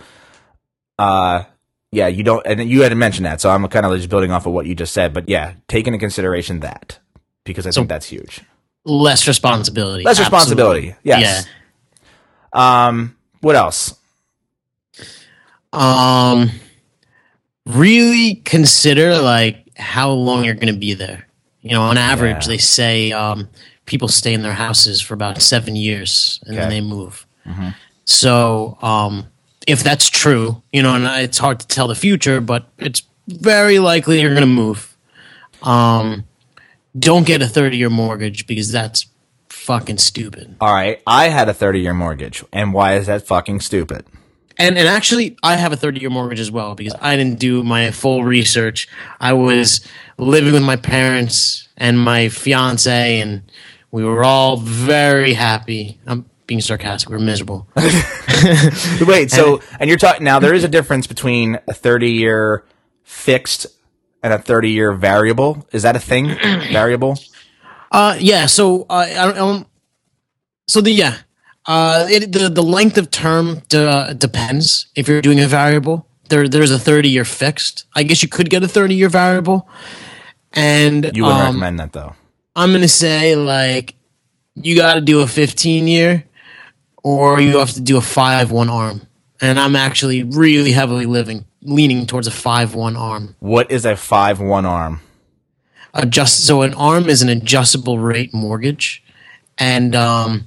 Uh 0.98 1.44
yeah, 1.90 2.08
you 2.08 2.22
don't 2.22 2.46
and 2.46 2.68
you 2.68 2.82
had 2.82 2.90
to 2.90 2.94
mention 2.94 3.24
that, 3.24 3.40
so 3.40 3.50
I'm 3.50 3.66
kind 3.68 3.86
of 3.86 3.96
just 3.96 4.08
building 4.08 4.30
off 4.30 4.46
of 4.46 4.52
what 4.52 4.66
you 4.66 4.74
just 4.74 4.92
said. 4.92 5.12
But 5.12 5.28
yeah, 5.28 5.54
take 5.68 5.86
into 5.86 5.98
consideration 5.98 6.60
that 6.60 6.98
because 7.44 7.66
I 7.66 7.70
think 7.70 7.88
that's 7.88 8.06
huge. 8.06 8.42
Less 8.86 9.26
responsibility. 9.28 10.04
Less 10.04 10.18
Absolutely. 10.20 10.36
responsibility. 10.38 10.94
Yes. 11.02 11.46
Um 12.52 13.16
what 13.40 13.56
else? 13.56 13.94
Um, 15.72 16.50
really 17.66 18.36
consider 18.36 19.18
like 19.18 19.68
how 19.76 20.10
long 20.10 20.44
you're 20.44 20.54
going 20.54 20.72
to 20.72 20.78
be 20.80 20.94
there. 20.94 21.26
You 21.60 21.72
know, 21.72 21.82
on 21.82 21.98
average, 21.98 22.44
Yeah. 22.44 22.48
they 22.48 22.58
say 22.58 23.12
um, 23.12 23.48
people 23.84 24.08
stay 24.08 24.32
in 24.32 24.42
their 24.42 24.52
houses 24.54 25.00
for 25.00 25.14
about 25.14 25.42
seven 25.42 25.76
years 25.76 26.40
and 26.46 26.56
then 26.56 26.70
they 26.70 26.80
move. 26.80 27.26
So, 28.04 28.78
um, 28.82 29.26
if 29.66 29.82
that's 29.82 30.08
true, 30.08 30.62
you 30.72 30.82
know, 30.82 30.94
and 30.94 31.04
it's 31.22 31.38
hard 31.38 31.60
to 31.60 31.66
tell 31.66 31.88
the 31.88 31.94
future, 31.96 32.40
but 32.40 32.68
it's 32.78 33.02
very 33.28 33.78
likely 33.80 34.20
you're 34.20 34.30
going 34.34 34.40
to 34.42 34.46
move. 34.46 34.96
Um, 35.62 36.24
don't 36.98 37.26
get 37.26 37.42
a 37.42 37.46
30 37.46 37.76
year 37.76 37.90
mortgage 37.90 38.46
because 38.46 38.70
that's 38.72 39.06
fucking 39.48 39.98
stupid. 39.98 40.56
All 40.60 40.72
right, 40.72 41.00
I 41.06 41.28
had 41.28 41.48
a 41.48 41.54
30 41.54 41.80
year 41.80 41.94
mortgage, 41.94 42.44
and 42.52 42.72
why 42.72 42.96
is 42.96 43.06
that 43.06 43.26
fucking 43.26 43.60
stupid? 43.60 44.06
and 44.58 44.78
and 44.78 44.88
actually, 44.88 45.36
I 45.42 45.56
have 45.56 45.72
a 45.72 45.76
30 45.76 46.00
year 46.00 46.10
mortgage 46.10 46.40
as 46.40 46.50
well 46.50 46.74
because 46.74 46.94
I 47.00 47.16
didn't 47.16 47.38
do 47.38 47.62
my 47.62 47.90
full 47.90 48.24
research. 48.24 48.88
I 49.20 49.32
was 49.32 49.86
living 50.18 50.52
with 50.52 50.62
my 50.62 50.76
parents 50.76 51.68
and 51.76 51.98
my 51.98 52.28
fiance, 52.28 53.20
and 53.20 53.42
we 53.90 54.04
were 54.04 54.24
all 54.24 54.56
very 54.56 55.34
happy. 55.34 55.98
I'm 56.06 56.24
being 56.46 56.60
sarcastic. 56.60 57.10
We're 57.10 57.18
miserable. 57.18 57.68
Wait, 59.06 59.30
so 59.30 59.60
and 59.78 59.88
you're 59.88 59.98
talking 59.98 60.24
now. 60.24 60.38
There 60.38 60.54
is 60.54 60.64
a 60.64 60.68
difference 60.68 61.06
between 61.06 61.58
a 61.68 61.74
30 61.74 62.10
year 62.10 62.64
fixed 63.02 63.66
and 64.22 64.32
a 64.32 64.38
30 64.38 64.70
year 64.70 64.92
variable. 64.92 65.66
Is 65.72 65.82
that 65.82 65.96
a 65.96 66.00
thing? 66.00 66.28
variable? 66.72 67.18
Uh, 67.90 68.16
yeah. 68.18 68.46
So 68.46 68.86
uh, 68.88 69.06
I 69.08 69.32
don't. 69.32 69.38
Um, 69.38 69.66
so 70.68 70.80
the 70.80 70.90
yeah, 70.90 71.18
uh, 71.66 72.06
it, 72.10 72.32
the 72.32 72.48
the 72.48 72.62
length 72.62 72.98
of 72.98 73.10
term 73.10 73.62
de- 73.68 74.14
depends. 74.14 74.86
If 74.94 75.08
you're 75.08 75.22
doing 75.22 75.40
a 75.40 75.46
variable, 75.46 76.06
there 76.28 76.48
there's 76.48 76.70
a 76.70 76.78
30 76.78 77.08
year 77.08 77.24
fixed. 77.24 77.86
I 77.94 78.02
guess 78.02 78.22
you 78.22 78.28
could 78.28 78.50
get 78.50 78.62
a 78.62 78.68
30 78.68 78.94
year 78.94 79.08
variable. 79.08 79.68
And 80.52 81.10
You 81.14 81.24
wouldn't 81.24 81.40
um, 81.40 81.46
recommend 81.46 81.80
that 81.80 81.92
though. 81.92 82.14
I'm 82.54 82.72
gonna 82.72 82.88
say 82.88 83.36
like 83.36 83.94
you 84.54 84.74
got 84.74 84.94
to 84.94 85.00
do 85.02 85.20
a 85.20 85.26
15 85.26 85.86
year, 85.86 86.24
or 87.04 87.40
you 87.40 87.58
have 87.58 87.72
to 87.72 87.80
do 87.80 87.98
a 87.98 88.00
five 88.00 88.50
one 88.50 88.70
arm. 88.70 89.02
And 89.40 89.60
I'm 89.60 89.76
actually 89.76 90.22
really 90.22 90.72
heavily 90.72 91.04
living 91.04 91.44
leaning 91.66 92.06
towards 92.06 92.26
a 92.26 92.30
five 92.30 92.74
one 92.74 92.96
arm. 92.96 93.36
What 93.40 93.70
is 93.70 93.84
a 93.84 93.96
five 93.96 94.40
one 94.40 94.64
arm? 94.64 95.00
adjust 95.96 96.46
so 96.46 96.62
an 96.62 96.74
arm 96.74 97.08
is 97.08 97.22
an 97.22 97.28
adjustable 97.28 97.98
rate 97.98 98.32
mortgage 98.32 99.02
and 99.58 99.96
um, 99.96 100.46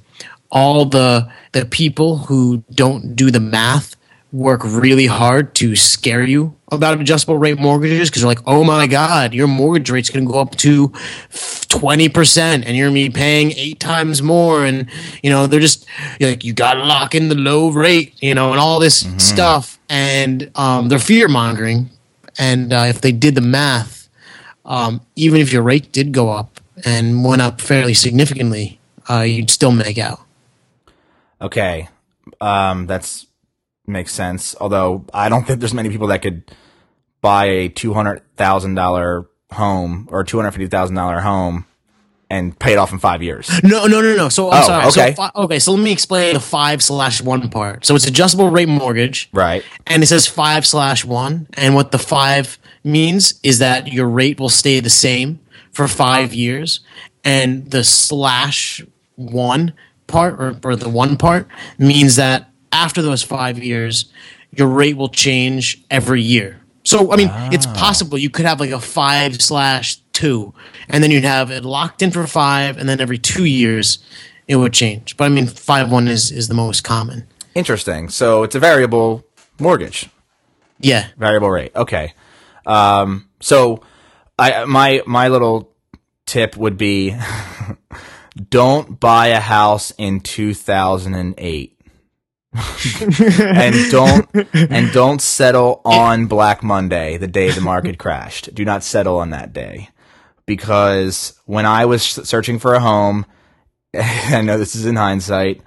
all 0.50 0.84
the 0.84 1.28
the 1.52 1.66
people 1.66 2.18
who 2.18 2.62
don't 2.72 3.16
do 3.16 3.30
the 3.30 3.40
math 3.40 3.96
work 4.32 4.62
really 4.64 5.06
hard 5.06 5.54
to 5.56 5.74
scare 5.74 6.22
you 6.22 6.54
about 6.70 7.00
adjustable 7.00 7.36
rate 7.36 7.58
mortgages 7.58 8.08
because 8.08 8.22
they're 8.22 8.28
like 8.28 8.46
oh 8.46 8.62
my 8.62 8.86
god 8.86 9.34
your 9.34 9.48
mortgage 9.48 9.90
rate's 9.90 10.08
going 10.08 10.24
to 10.24 10.32
go 10.32 10.38
up 10.38 10.54
to 10.54 10.88
20% 11.30 12.38
and 12.38 12.76
you're 12.76 12.88
going 12.88 13.04
to 13.04 13.10
be 13.10 13.14
paying 13.14 13.52
eight 13.52 13.80
times 13.80 14.22
more. 14.22 14.64
And 14.64 14.90
you 15.22 15.30
know 15.30 15.46
they're 15.46 15.60
just 15.60 15.86
you're 16.18 16.30
like 16.30 16.44
you 16.44 16.52
got 16.52 16.74
to 16.74 16.84
lock 16.84 17.14
in 17.14 17.28
the 17.28 17.34
low 17.34 17.70
rate 17.70 18.14
you 18.20 18.34
know 18.34 18.50
and 18.50 18.60
all 18.60 18.80
this 18.80 19.06
stuff. 19.18 19.78
And 19.88 20.50
um, 20.54 20.88
they're 20.88 20.98
fear 20.98 21.28
mongering. 21.28 21.90
And 22.38 22.72
uh, 22.72 22.86
if 22.88 23.00
they 23.00 23.12
did 23.12 23.34
the 23.34 23.40
math 23.40 24.00
um, 24.64 25.00
even 25.16 25.40
if 25.40 25.52
your 25.52 25.62
rate 25.62 25.92
did 25.92 26.12
go 26.12 26.30
up 26.30 26.60
and 26.84 27.24
went 27.24 27.42
up 27.42 27.60
fairly 27.60 27.94
significantly, 27.94 28.78
uh, 29.08 29.22
you'd 29.22 29.50
still 29.50 29.72
make 29.72 29.98
out. 29.98 30.20
Okay, 31.42 31.88
um, 32.40 32.86
that's 32.86 33.26
makes 33.90 34.12
sense. 34.14 34.54
Although 34.60 35.04
I 35.12 35.28
don't 35.28 35.46
think 35.46 35.60
there's 35.60 35.74
many 35.74 35.88
people 35.90 36.06
that 36.08 36.22
could 36.22 36.50
buy 37.20 37.44
a 37.46 37.68
two 37.68 37.92
hundred 37.94 38.22
thousand 38.36 38.74
dollar 38.74 39.26
home 39.52 40.08
or 40.10 40.24
two 40.24 40.36
hundred 40.38 40.52
fifty 40.52 40.66
thousand 40.68 40.96
dollar 40.96 41.20
home 41.20 41.66
and 42.32 42.56
pay 42.56 42.72
it 42.72 42.78
off 42.78 42.92
in 42.92 42.98
five 43.00 43.22
years. 43.22 43.50
No, 43.64 43.86
no, 43.86 44.00
no, 44.00 44.14
no. 44.16 44.28
So 44.28 44.50
I'm 44.50 44.62
Oh, 44.62 44.66
sorry. 44.66 44.86
okay. 44.86 45.14
So, 45.14 45.22
fi- 45.22 45.30
okay. 45.34 45.58
So 45.58 45.72
let 45.72 45.82
me 45.82 45.90
explain 45.92 46.34
the 46.34 46.40
five 46.40 46.82
slash 46.82 47.20
one 47.20 47.48
part. 47.50 47.84
So 47.84 47.94
it's 47.96 48.06
adjustable 48.06 48.50
rate 48.50 48.68
mortgage, 48.68 49.28
Right. 49.32 49.64
and 49.86 50.02
it 50.02 50.06
says 50.06 50.26
five 50.28 50.64
slash 50.64 51.04
one. 51.04 51.48
And 51.54 51.74
what 51.74 51.90
the 51.90 51.98
five 51.98 52.56
means 52.84 53.40
is 53.42 53.58
that 53.58 53.88
your 53.92 54.08
rate 54.08 54.38
will 54.38 54.48
stay 54.48 54.78
the 54.80 54.90
same 54.90 55.40
for 55.72 55.88
five 55.88 56.32
years, 56.32 56.80
and 57.24 57.68
the 57.70 57.82
slash 57.84 58.82
one 59.16 59.74
part 60.06 60.34
or, 60.40 60.56
or 60.64 60.76
the 60.76 60.88
one 60.88 61.16
part 61.16 61.46
means 61.78 62.16
that 62.16 62.49
after 62.72 63.02
those 63.02 63.22
five 63.22 63.58
years, 63.62 64.06
your 64.52 64.68
rate 64.68 64.96
will 64.96 65.08
change 65.08 65.82
every 65.90 66.22
year. 66.22 66.60
So 66.84 67.12
I 67.12 67.16
mean, 67.16 67.30
it's 67.52 67.66
possible 67.66 68.16
you 68.18 68.30
could 68.30 68.46
have 68.46 68.58
like 68.60 68.70
a 68.70 68.80
five 68.80 69.40
slash 69.40 69.96
two, 70.12 70.54
and 70.88 71.02
then 71.04 71.10
you'd 71.10 71.24
have 71.24 71.50
it 71.50 71.64
locked 71.64 72.02
in 72.02 72.10
for 72.10 72.26
five, 72.26 72.78
and 72.78 72.88
then 72.88 73.00
every 73.00 73.18
two 73.18 73.44
years 73.44 73.98
it 74.48 74.56
would 74.56 74.72
change. 74.72 75.16
But 75.16 75.24
I 75.24 75.28
mean, 75.28 75.46
five 75.46 75.90
one 75.92 76.08
is 76.08 76.30
is 76.32 76.48
the 76.48 76.54
most 76.54 76.82
common. 76.82 77.26
Interesting. 77.54 78.08
So 78.08 78.42
it's 78.44 78.54
a 78.54 78.58
variable 78.60 79.26
mortgage, 79.58 80.08
Yeah. 80.80 81.08
variable 81.18 81.50
rate. 81.50 81.72
Okay. 81.76 82.14
Um, 82.66 83.28
so 83.40 83.82
I 84.38 84.64
my 84.64 85.02
my 85.06 85.28
little 85.28 85.70
tip 86.26 86.56
would 86.56 86.76
be 86.78 87.14
don't 88.50 88.98
buy 89.00 89.28
a 89.28 89.40
house 89.40 89.92
in 89.98 90.20
2008. 90.20 91.79
and 93.40 93.90
don't 93.92 94.28
and 94.52 94.92
don't 94.92 95.22
settle 95.22 95.80
on 95.84 96.26
Black 96.26 96.64
Monday, 96.64 97.16
the 97.16 97.28
day 97.28 97.50
the 97.50 97.60
market 97.60 97.98
crashed. 97.98 98.52
Do 98.54 98.64
not 98.64 98.82
settle 98.82 99.18
on 99.18 99.30
that 99.30 99.52
day. 99.52 99.88
Because 100.46 101.40
when 101.46 101.64
I 101.64 101.84
was 101.84 102.02
searching 102.02 102.58
for 102.58 102.74
a 102.74 102.80
home, 102.80 103.24
I 103.94 104.42
know 104.42 104.58
this 104.58 104.74
is 104.74 104.84
in 104.84 104.96
hindsight, 104.96 105.62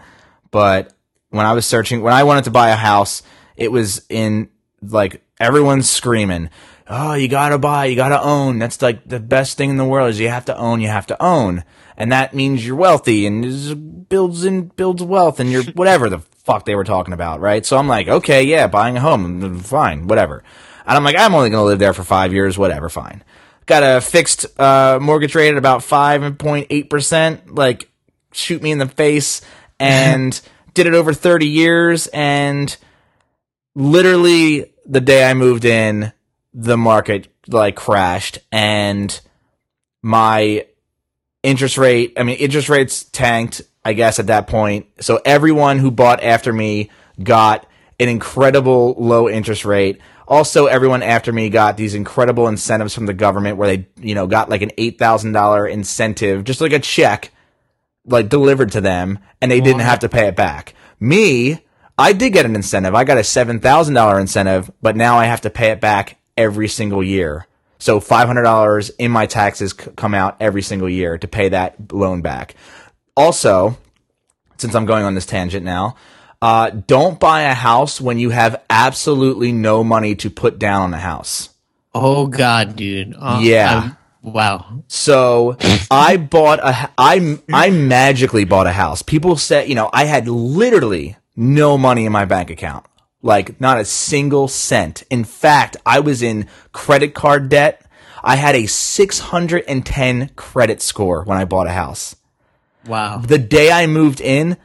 but 0.51 0.93
when 1.29 1.45
I 1.45 1.53
was 1.53 1.65
searching, 1.65 2.01
when 2.01 2.13
I 2.13 2.25
wanted 2.25 2.43
to 2.45 2.51
buy 2.51 2.69
a 2.69 2.75
house, 2.75 3.23
it 3.55 3.71
was 3.71 4.05
in 4.09 4.49
like 4.81 5.23
everyone's 5.39 5.89
screaming, 5.89 6.49
"Oh, 6.87 7.13
you 7.13 7.29
gotta 7.29 7.57
buy, 7.57 7.85
you 7.85 7.95
gotta 7.95 8.21
own." 8.21 8.59
That's 8.59 8.81
like 8.81 9.07
the 9.07 9.21
best 9.21 9.57
thing 9.57 9.69
in 9.69 9.77
the 9.77 9.85
world 9.85 10.09
is 10.09 10.19
you 10.19 10.27
have 10.27 10.45
to 10.45 10.57
own, 10.57 10.81
you 10.81 10.89
have 10.89 11.07
to 11.07 11.23
own, 11.23 11.63
and 11.95 12.11
that 12.11 12.33
means 12.33 12.65
you're 12.65 12.75
wealthy 12.75 13.25
and 13.25 14.09
builds 14.09 14.43
in 14.43 14.67
builds 14.67 15.01
wealth 15.01 15.39
and 15.39 15.49
you're 15.49 15.63
whatever 15.63 16.09
the 16.09 16.19
fuck 16.43 16.65
they 16.65 16.75
were 16.75 16.83
talking 16.83 17.13
about, 17.13 17.39
right? 17.39 17.65
So 17.65 17.77
I'm 17.77 17.87
like, 17.87 18.07
okay, 18.07 18.43
yeah, 18.43 18.67
buying 18.67 18.97
a 18.97 19.01
home, 19.01 19.59
fine, 19.59 20.07
whatever. 20.07 20.43
And 20.85 20.97
I'm 20.97 21.03
like, 21.03 21.15
I'm 21.17 21.33
only 21.33 21.49
gonna 21.49 21.63
live 21.63 21.79
there 21.79 21.93
for 21.93 22.03
five 22.03 22.33
years, 22.33 22.57
whatever, 22.57 22.89
fine. 22.89 23.23
Got 23.65 23.83
a 23.83 24.01
fixed 24.01 24.59
uh, 24.59 24.99
mortgage 25.01 25.35
rate 25.35 25.49
at 25.51 25.57
about 25.57 25.83
five 25.83 26.37
point 26.37 26.67
eight 26.69 26.89
percent, 26.89 27.55
like 27.55 27.89
shoot 28.33 28.61
me 28.61 28.71
in 28.71 28.77
the 28.77 28.87
face 28.87 29.41
and 29.79 30.39
did 30.73 30.87
it 30.87 30.93
over 30.93 31.13
30 31.13 31.47
years 31.47 32.07
and 32.07 32.75
literally 33.75 34.73
the 34.85 35.01
day 35.01 35.29
I 35.29 35.33
moved 35.33 35.65
in 35.65 36.11
the 36.53 36.77
market 36.77 37.27
like 37.47 37.75
crashed 37.75 38.39
and 38.51 39.19
my 40.01 40.65
interest 41.41 41.77
rate 41.77 42.13
I 42.17 42.23
mean 42.23 42.37
interest 42.37 42.69
rates 42.69 43.03
tanked 43.03 43.61
I 43.85 43.93
guess 43.93 44.19
at 44.19 44.27
that 44.27 44.47
point 44.47 44.87
so 44.99 45.21
everyone 45.25 45.79
who 45.79 45.91
bought 45.91 46.23
after 46.23 46.51
me 46.53 46.89
got 47.21 47.67
an 47.99 48.09
incredible 48.09 48.95
low 48.97 49.29
interest 49.29 49.65
rate 49.65 49.99
also 50.27 50.65
everyone 50.67 51.03
after 51.03 51.31
me 51.31 51.49
got 51.49 51.77
these 51.77 51.95
incredible 51.95 52.47
incentives 52.47 52.93
from 52.95 53.05
the 53.05 53.13
government 53.13 53.57
where 53.57 53.67
they 53.67 53.87
you 54.01 54.15
know 54.15 54.27
got 54.27 54.49
like 54.49 54.61
an 54.61 54.71
$8,000 54.77 55.71
incentive 55.71 56.43
just 56.43 56.61
like 56.61 56.73
a 56.73 56.79
check 56.79 57.31
like 58.05 58.29
delivered 58.29 58.71
to 58.71 58.81
them 58.81 59.19
and 59.41 59.51
they 59.51 59.61
didn't 59.61 59.81
have 59.81 59.99
to 59.99 60.09
pay 60.09 60.27
it 60.27 60.35
back. 60.35 60.73
Me, 60.99 61.59
I 61.97 62.13
did 62.13 62.33
get 62.33 62.45
an 62.45 62.55
incentive. 62.55 62.95
I 62.95 63.03
got 63.03 63.17
a 63.17 63.21
$7,000 63.21 64.21
incentive, 64.21 64.71
but 64.81 64.95
now 64.95 65.17
I 65.17 65.25
have 65.25 65.41
to 65.41 65.49
pay 65.49 65.69
it 65.71 65.81
back 65.81 66.17
every 66.37 66.67
single 66.67 67.03
year. 67.03 67.47
So 67.79 67.99
$500 67.99 68.91
in 68.97 69.11
my 69.11 69.25
taxes 69.25 69.73
come 69.73 70.13
out 70.13 70.37
every 70.39 70.61
single 70.61 70.89
year 70.89 71.17
to 71.17 71.27
pay 71.27 71.49
that 71.49 71.91
loan 71.91 72.21
back. 72.21 72.55
Also, 73.15 73.77
since 74.57 74.73
I'm 74.75 74.85
going 74.85 75.03
on 75.05 75.13
this 75.15 75.25
tangent 75.25 75.65
now, 75.65 75.95
uh, 76.41 76.71
don't 76.71 77.19
buy 77.19 77.43
a 77.43 77.53
house 77.53 78.01
when 78.01 78.17
you 78.19 78.31
have 78.31 78.61
absolutely 78.69 79.51
no 79.51 79.83
money 79.83 80.15
to 80.15 80.29
put 80.29 80.59
down 80.59 80.81
on 80.81 80.93
a 80.93 80.99
house. 80.99 81.49
Oh 81.93 82.27
God, 82.27 82.75
dude. 82.75 83.15
Uh, 83.17 83.39
Yeah. 83.41 83.69
I'm- 83.71 83.97
wow. 84.23 84.83
So 84.87 85.57
I 85.91 86.17
bought 86.17 86.59
a, 86.59 86.89
I, 86.97 87.37
I 87.51 87.69
magically 87.69 88.45
bought 88.45 88.67
a 88.67 88.71
house. 88.71 89.01
People 89.03 89.35
said, 89.37 89.69
you 89.69 89.75
know, 89.75 89.89
I 89.93 90.05
had 90.05 90.27
literally 90.27 91.15
no 91.35 91.77
money 91.77 92.05
in 92.05 92.11
my 92.11 92.25
bank 92.25 92.49
account. 92.49 92.85
Like 93.21 93.61
not 93.61 93.79
a 93.79 93.85
single 93.85 94.47
cent. 94.49 95.03
In 95.09 95.23
fact, 95.23 95.77
I 95.85 95.99
was 96.01 96.21
in 96.21 96.47
credit 96.73 97.13
card 97.13 97.47
debt. 97.47 97.85
I 98.23 98.35
had 98.37 98.55
a 98.55 98.65
610 98.67 100.29
credit 100.35 100.81
score 100.81 101.23
when 101.23 101.37
I 101.37 101.45
bought 101.45 101.67
a 101.67 101.71
house. 101.71 102.15
Wow. 102.87 103.17
The 103.19 103.37
day 103.37 103.71
I 103.71 103.87
moved 103.87 104.21
in, 104.21 104.57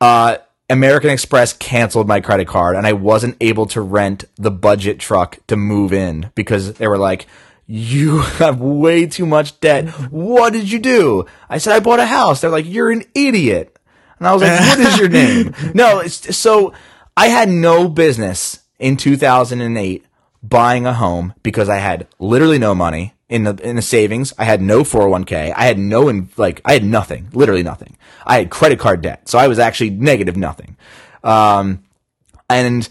uh, 0.00 0.38
American 0.68 1.10
Express 1.10 1.52
canceled 1.52 2.06
my 2.06 2.20
credit 2.20 2.46
card 2.46 2.76
and 2.76 2.86
I 2.86 2.92
wasn't 2.92 3.36
able 3.40 3.66
to 3.66 3.80
rent 3.80 4.24
the 4.36 4.52
budget 4.52 5.00
truck 5.00 5.38
to 5.48 5.56
move 5.56 5.92
in 5.92 6.30
because 6.34 6.74
they 6.74 6.86
were 6.86 6.98
like, 6.98 7.26
you 7.66 8.18
have 8.38 8.60
way 8.60 9.06
too 9.06 9.26
much 9.26 9.58
debt. 9.60 9.88
What 10.10 10.52
did 10.52 10.70
you 10.70 10.78
do? 10.78 11.26
I 11.48 11.58
said, 11.58 11.74
I 11.74 11.80
bought 11.80 12.00
a 12.00 12.06
house. 12.06 12.40
They're 12.40 12.50
like, 12.50 12.66
you're 12.66 12.90
an 12.90 13.04
idiot. 13.14 13.76
And 14.18 14.28
I 14.28 14.32
was 14.32 14.42
like, 14.42 14.60
what 14.60 14.78
is 14.80 14.98
your 14.98 15.08
name? 15.08 15.54
No, 15.74 16.00
it's 16.00 16.36
so 16.36 16.74
I 17.16 17.28
had 17.28 17.48
no 17.48 17.88
business 17.88 18.60
in 18.78 18.96
2008 18.96 20.04
buying 20.42 20.86
a 20.86 20.94
home 20.94 21.34
because 21.42 21.68
I 21.68 21.76
had 21.76 22.06
literally 22.18 22.58
no 22.58 22.74
money 22.74 23.14
in 23.30 23.44
the 23.44 23.54
in 23.66 23.76
the 23.76 23.82
savings. 23.82 24.34
I 24.36 24.44
had 24.44 24.60
no 24.60 24.82
401k. 24.82 25.54
I 25.56 25.64
had 25.64 25.78
no 25.78 26.08
in, 26.08 26.28
like 26.36 26.60
I 26.64 26.74
had 26.74 26.84
nothing, 26.84 27.28
literally 27.32 27.62
nothing. 27.62 27.96
I 28.26 28.36
had 28.38 28.50
credit 28.50 28.78
card 28.78 29.00
debt, 29.00 29.28
so 29.28 29.38
I 29.38 29.48
was 29.48 29.58
actually 29.58 29.90
negative 29.90 30.36
nothing. 30.36 30.76
Um, 31.24 31.84
and 32.50 32.86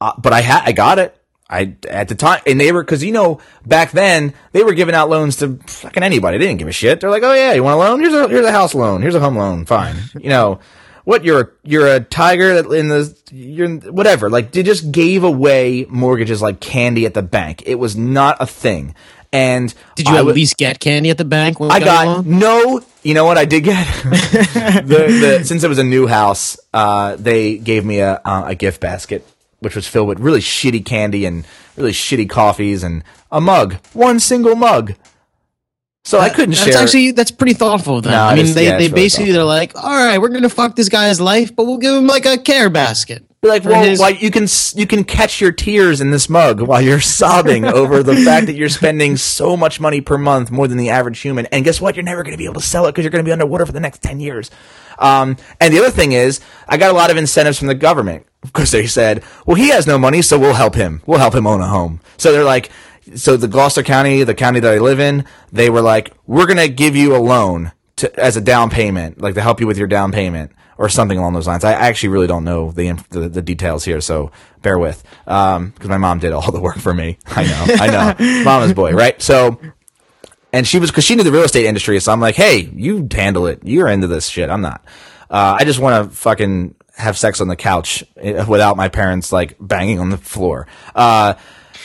uh, 0.00 0.12
but 0.16 0.32
I 0.32 0.40
had 0.40 0.62
I 0.64 0.72
got 0.72 0.98
it. 0.98 1.18
I 1.50 1.76
at 1.90 2.08
the 2.08 2.14
time, 2.14 2.40
and 2.46 2.58
they 2.58 2.72
were 2.72 2.82
because 2.82 3.04
you 3.04 3.12
know 3.12 3.40
back 3.66 3.90
then 3.90 4.32
they 4.52 4.62
were 4.62 4.72
giving 4.74 4.94
out 4.94 5.10
loans 5.10 5.36
to 5.36 5.58
fucking 5.66 6.04
anybody. 6.04 6.38
They 6.38 6.46
didn't 6.46 6.60
give 6.60 6.68
a 6.68 6.72
shit. 6.72 7.00
They're 7.00 7.10
like, 7.10 7.24
oh 7.24 7.34
yeah, 7.34 7.52
you 7.52 7.64
want 7.64 7.74
a 7.74 7.78
loan? 7.78 8.00
Here's 8.00 8.14
a 8.14 8.28
here's 8.28 8.46
a 8.46 8.52
house 8.52 8.74
loan. 8.74 9.02
Here's 9.02 9.16
a 9.16 9.20
home 9.20 9.36
loan. 9.36 9.66
Fine. 9.66 9.96
you 10.18 10.30
know 10.30 10.60
what? 11.04 11.24
You're 11.24 11.40
a, 11.40 11.48
you're 11.64 11.88
a 11.88 12.00
tiger 12.00 12.62
that 12.62 12.72
in 12.72 12.88
the 12.88 13.14
you're 13.32 13.68
whatever. 13.90 14.30
Like 14.30 14.52
they 14.52 14.62
just 14.62 14.92
gave 14.92 15.24
away 15.24 15.84
mortgages 15.88 16.40
like 16.40 16.60
candy 16.60 17.06
at 17.06 17.14
the 17.14 17.22
bank. 17.22 17.64
It 17.66 17.74
was 17.74 17.96
not 17.96 18.36
a 18.40 18.46
thing. 18.46 18.94
And 19.32 19.72
Did 19.94 20.08
you 20.08 20.14
I 20.14 20.18
at 20.18 20.26
wa- 20.26 20.32
least 20.32 20.58
get 20.58 20.78
candy 20.78 21.08
at 21.08 21.16
the 21.16 21.24
bank? 21.24 21.58
When 21.58 21.70
we 21.70 21.74
I 21.74 21.80
got, 21.80 22.04
got 22.04 22.26
no. 22.26 22.82
You 23.02 23.14
know 23.14 23.24
what 23.24 23.38
I 23.38 23.46
did 23.46 23.64
get? 23.64 23.86
the, 24.04 25.38
the, 25.38 25.44
since 25.44 25.64
it 25.64 25.68
was 25.68 25.78
a 25.78 25.84
new 25.84 26.06
house, 26.06 26.58
uh, 26.74 27.16
they 27.16 27.56
gave 27.56 27.84
me 27.84 28.00
a 28.00 28.20
uh, 28.24 28.44
a 28.48 28.54
gift 28.54 28.80
basket, 28.80 29.26
which 29.60 29.74
was 29.74 29.88
filled 29.88 30.08
with 30.08 30.20
really 30.20 30.40
shitty 30.40 30.84
candy 30.84 31.24
and 31.24 31.46
really 31.76 31.92
shitty 31.92 32.28
coffees 32.28 32.82
and 32.82 33.02
a 33.30 33.40
mug, 33.40 33.76
one 33.94 34.20
single 34.20 34.54
mug. 34.54 34.94
So 36.04 36.18
I 36.18 36.28
couldn't 36.28 36.50
That's 36.50 36.64
share. 36.64 36.72
That's 36.74 36.82
actually 36.82 37.12
that's 37.12 37.30
pretty 37.30 37.54
thoughtful 37.54 37.98
of 37.98 38.02
them. 38.04 38.12
No, 38.12 38.22
I 38.24 38.34
mean, 38.34 38.52
they, 38.54 38.64
yeah, 38.66 38.72
they 38.72 38.88
really 38.88 38.94
basically 38.94 39.32
they're 39.32 39.44
like, 39.44 39.74
all 39.76 39.82
right, 39.90 40.18
we're 40.18 40.28
gonna 40.28 40.48
fuck 40.48 40.76
this 40.76 40.88
guy's 40.88 41.20
life, 41.20 41.54
but 41.54 41.64
we'll 41.64 41.78
give 41.78 41.94
him 41.94 42.06
like 42.06 42.26
a 42.26 42.36
care 42.38 42.68
basket. 42.68 43.24
Be 43.42 43.48
like, 43.48 43.64
well, 43.64 43.82
his- 43.82 43.98
like 43.98 44.22
you 44.22 44.30
can 44.30 44.46
you 44.76 44.86
can 44.86 45.02
catch 45.02 45.40
your 45.40 45.50
tears 45.50 46.00
in 46.00 46.12
this 46.12 46.28
mug 46.28 46.60
while 46.60 46.80
you're 46.80 47.00
sobbing 47.00 47.64
over 47.64 48.00
the 48.04 48.14
fact 48.24 48.46
that 48.46 48.54
you're 48.54 48.68
spending 48.68 49.16
so 49.16 49.56
much 49.56 49.80
money 49.80 50.00
per 50.00 50.16
month 50.16 50.52
more 50.52 50.68
than 50.68 50.78
the 50.78 50.90
average 50.90 51.18
human, 51.18 51.46
and 51.46 51.64
guess 51.64 51.80
what? 51.80 51.96
You're 51.96 52.04
never 52.04 52.22
going 52.22 52.34
to 52.34 52.38
be 52.38 52.44
able 52.44 52.60
to 52.60 52.66
sell 52.66 52.86
it 52.86 52.92
because 52.92 53.02
you're 53.02 53.10
going 53.10 53.24
to 53.24 53.28
be 53.28 53.32
underwater 53.32 53.66
for 53.66 53.72
the 53.72 53.80
next 53.80 54.00
ten 54.00 54.20
years. 54.20 54.52
Um, 55.00 55.36
and 55.60 55.74
the 55.74 55.80
other 55.80 55.90
thing 55.90 56.12
is, 56.12 56.38
I 56.68 56.76
got 56.76 56.92
a 56.92 56.94
lot 56.96 57.10
of 57.10 57.16
incentives 57.16 57.58
from 57.58 57.66
the 57.66 57.74
government 57.74 58.26
because 58.42 58.70
they 58.70 58.86
said, 58.86 59.24
well, 59.44 59.56
he 59.56 59.70
has 59.70 59.88
no 59.88 59.98
money, 59.98 60.22
so 60.22 60.38
we'll 60.38 60.54
help 60.54 60.76
him. 60.76 61.02
We'll 61.04 61.18
help 61.18 61.34
him 61.34 61.44
own 61.48 61.60
a 61.60 61.66
home. 61.66 62.00
So 62.18 62.30
they're 62.30 62.44
like, 62.44 62.70
so 63.16 63.36
the 63.36 63.48
Gloucester 63.48 63.82
County, 63.82 64.22
the 64.22 64.34
county 64.36 64.60
that 64.60 64.72
I 64.72 64.78
live 64.78 65.00
in, 65.00 65.24
they 65.50 65.68
were 65.68 65.80
like, 65.82 66.12
we're 66.28 66.46
going 66.46 66.58
to 66.58 66.68
give 66.68 66.94
you 66.94 67.16
a 67.16 67.18
loan 67.18 67.72
to, 67.96 68.20
as 68.20 68.36
a 68.36 68.40
down 68.40 68.70
payment, 68.70 69.20
like 69.20 69.34
to 69.34 69.42
help 69.42 69.60
you 69.60 69.66
with 69.66 69.78
your 69.78 69.88
down 69.88 70.12
payment 70.12 70.52
or 70.78 70.88
something 70.88 71.18
along 71.18 71.34
those 71.34 71.46
lines. 71.46 71.64
I 71.64 71.72
actually 71.72 72.10
really 72.10 72.26
don't 72.26 72.44
know 72.44 72.70
the 72.70 72.88
inf- 72.88 73.08
the, 73.08 73.28
the 73.28 73.42
details 73.42 73.84
here, 73.84 74.00
so 74.00 74.32
bear 74.62 74.78
with, 74.78 75.02
because 75.24 75.88
my 75.88 75.98
mom 75.98 76.18
did 76.18 76.32
all 76.32 76.50
the 76.52 76.60
work 76.60 76.78
for 76.78 76.94
me. 76.94 77.18
I 77.26 77.44
know, 77.44 77.66
I 77.80 77.86
know, 77.86 78.42
mama's 78.44 78.72
boy, 78.72 78.92
right? 78.92 79.20
So, 79.20 79.60
and 80.52 80.66
she 80.66 80.78
was 80.78 80.90
because 80.90 81.04
she 81.04 81.14
knew 81.14 81.24
the 81.24 81.32
real 81.32 81.44
estate 81.44 81.66
industry, 81.66 81.98
so 82.00 82.12
I'm 82.12 82.20
like, 82.20 82.36
hey, 82.36 82.70
you 82.74 83.06
handle 83.10 83.46
it. 83.46 83.60
You're 83.64 83.88
into 83.88 84.06
this 84.06 84.28
shit. 84.28 84.50
I'm 84.50 84.60
not. 84.60 84.84
Uh, 85.30 85.56
I 85.58 85.64
just 85.64 85.78
want 85.78 86.10
to 86.10 86.16
fucking 86.16 86.74
have 86.96 87.16
sex 87.16 87.40
on 87.40 87.48
the 87.48 87.56
couch 87.56 88.04
eh, 88.16 88.44
without 88.44 88.76
my 88.76 88.88
parents 88.88 89.32
like 89.32 89.56
banging 89.58 89.98
on 89.98 90.10
the 90.10 90.18
floor. 90.18 90.66
Uh, 90.94 91.34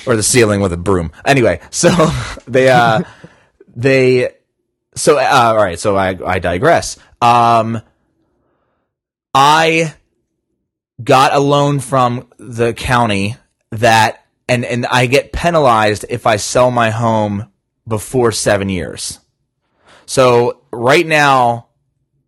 or 0.08 0.16
the 0.16 0.24
ceiling 0.24 0.62
with 0.62 0.74
a 0.74 0.78
broom. 0.78 1.12
Anyway, 1.26 1.60
so 1.70 1.90
they 2.48 2.70
uh 2.70 3.04
they 3.76 4.34
so 4.96 5.18
uh, 5.18 5.54
all 5.58 5.58
right, 5.58 5.80
so 5.80 5.96
I 5.96 6.18
I 6.26 6.40
digress. 6.40 6.98
Um 7.22 7.82
I 9.34 9.94
got 11.04 11.34
a 11.34 11.40
loan 11.40 11.80
from 11.80 12.28
the 12.38 12.74
county 12.74 13.36
that 13.72 14.26
and 14.48 14.66
and 14.66 14.86
I 14.86 15.06
get 15.06 15.34
penalized 15.34 16.06
if 16.10 16.26
I 16.26 16.38
sell 16.38 16.72
my 16.72 16.90
home 16.90 17.52
before 17.88 18.32
7 18.32 18.70
years. 18.70 19.20
So 20.06 20.62
right 20.72 21.06
now 21.06 21.68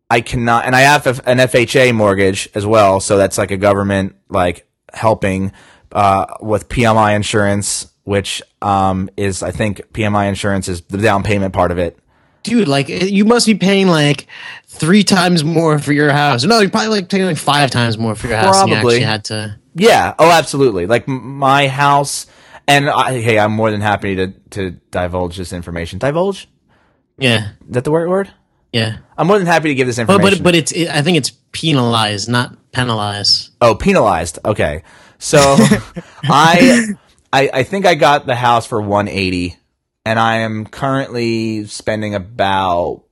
I 0.10 0.22
cannot 0.22 0.66
and 0.66 0.76
I 0.76 0.82
have 0.82 1.06
an 1.28 1.38
FHA 1.38 1.94
mortgage 1.96 2.50
as 2.54 2.66
well, 2.66 3.00
so 3.00 3.18
that's 3.18 3.38
like 3.38 3.52
a 3.52 3.58
government 3.58 4.16
like 4.30 4.68
helping 4.94 5.52
uh, 5.92 6.26
with 6.42 6.70
PMI 6.70 7.16
insurance, 7.16 7.92
which 8.04 8.42
um, 8.62 9.10
is 9.18 9.44
I 9.44 9.52
think 9.52 9.82
PMI 9.94 10.28
insurance 10.30 10.68
is 10.68 10.82
the 10.82 10.98
down 10.98 11.24
payment 11.24 11.54
part 11.54 11.72
of 11.72 11.78
it. 11.78 11.98
Dude, 12.50 12.68
like 12.68 12.90
you 12.90 13.26
must 13.26 13.46
be 13.46 13.56
paying 13.56 13.88
like 13.88 14.28
three 14.68 15.04
times 15.04 15.44
more 15.44 15.80
for 15.80 15.94
your 15.94 16.12
house. 16.12 16.44
No, 16.44 16.60
you're 16.60 16.70
probably 16.70 16.90
like 16.90 17.10
paying 17.10 17.26
like 17.26 17.38
five 17.38 17.72
times 17.72 17.98
more 17.98 18.16
for 18.16 18.28
your 18.28 18.38
house. 18.38 18.60
Than 18.60 18.68
you 18.70 18.76
Probably. 18.76 19.00
had 19.02 19.26
to. 19.26 19.58
Yeah. 19.76 20.14
Oh, 20.20 20.30
absolutely. 20.30 20.86
Like 20.88 21.08
m- 21.08 21.38
my 21.38 21.68
house, 21.68 22.26
and 22.68 22.90
I, 22.90 23.20
hey, 23.22 23.40
I'm 23.40 23.52
more 23.54 23.72
than 23.72 23.82
happy 23.82 24.16
to 24.16 24.28
to 24.52 24.72
divulge 24.92 25.38
this 25.38 25.54
information. 25.54 26.00
Divulge? 26.00 26.48
Yeah, 27.18 27.50
Is 27.68 27.72
that 27.72 27.84
the 27.84 27.92
right 27.92 28.08
word? 28.08 28.32
yeah. 28.72 28.98
I'm 29.18 29.28
more 29.28 29.38
than 29.38 29.48
happy 29.48 29.68
to 29.70 29.76
give 29.76 29.88
this 29.88 29.98
But 29.98 30.04
information. 30.10 30.38
but 30.40 30.44
but 30.44 30.56
it's 30.56 30.72
it, 30.72 30.88
I 30.88 31.02
think 31.02 31.18
it's 31.18 31.32
penalized, 31.52 32.30
not 32.30 32.56
penalized. 32.72 33.52
Oh, 33.62 33.76
penalized. 33.76 34.40
Okay. 34.46 34.84
So 35.18 35.38
I, 36.24 36.88
I 37.34 37.50
I 37.54 37.64
think 37.64 37.86
I 37.86 37.96
got 37.96 38.26
the 38.26 38.36
house 38.36 38.66
for 38.66 38.80
180 38.82 39.58
and 40.10 40.18
I 40.20 40.38
am 40.38 40.66
currently 40.66 41.66
spending 41.66 42.16
about 42.16 43.04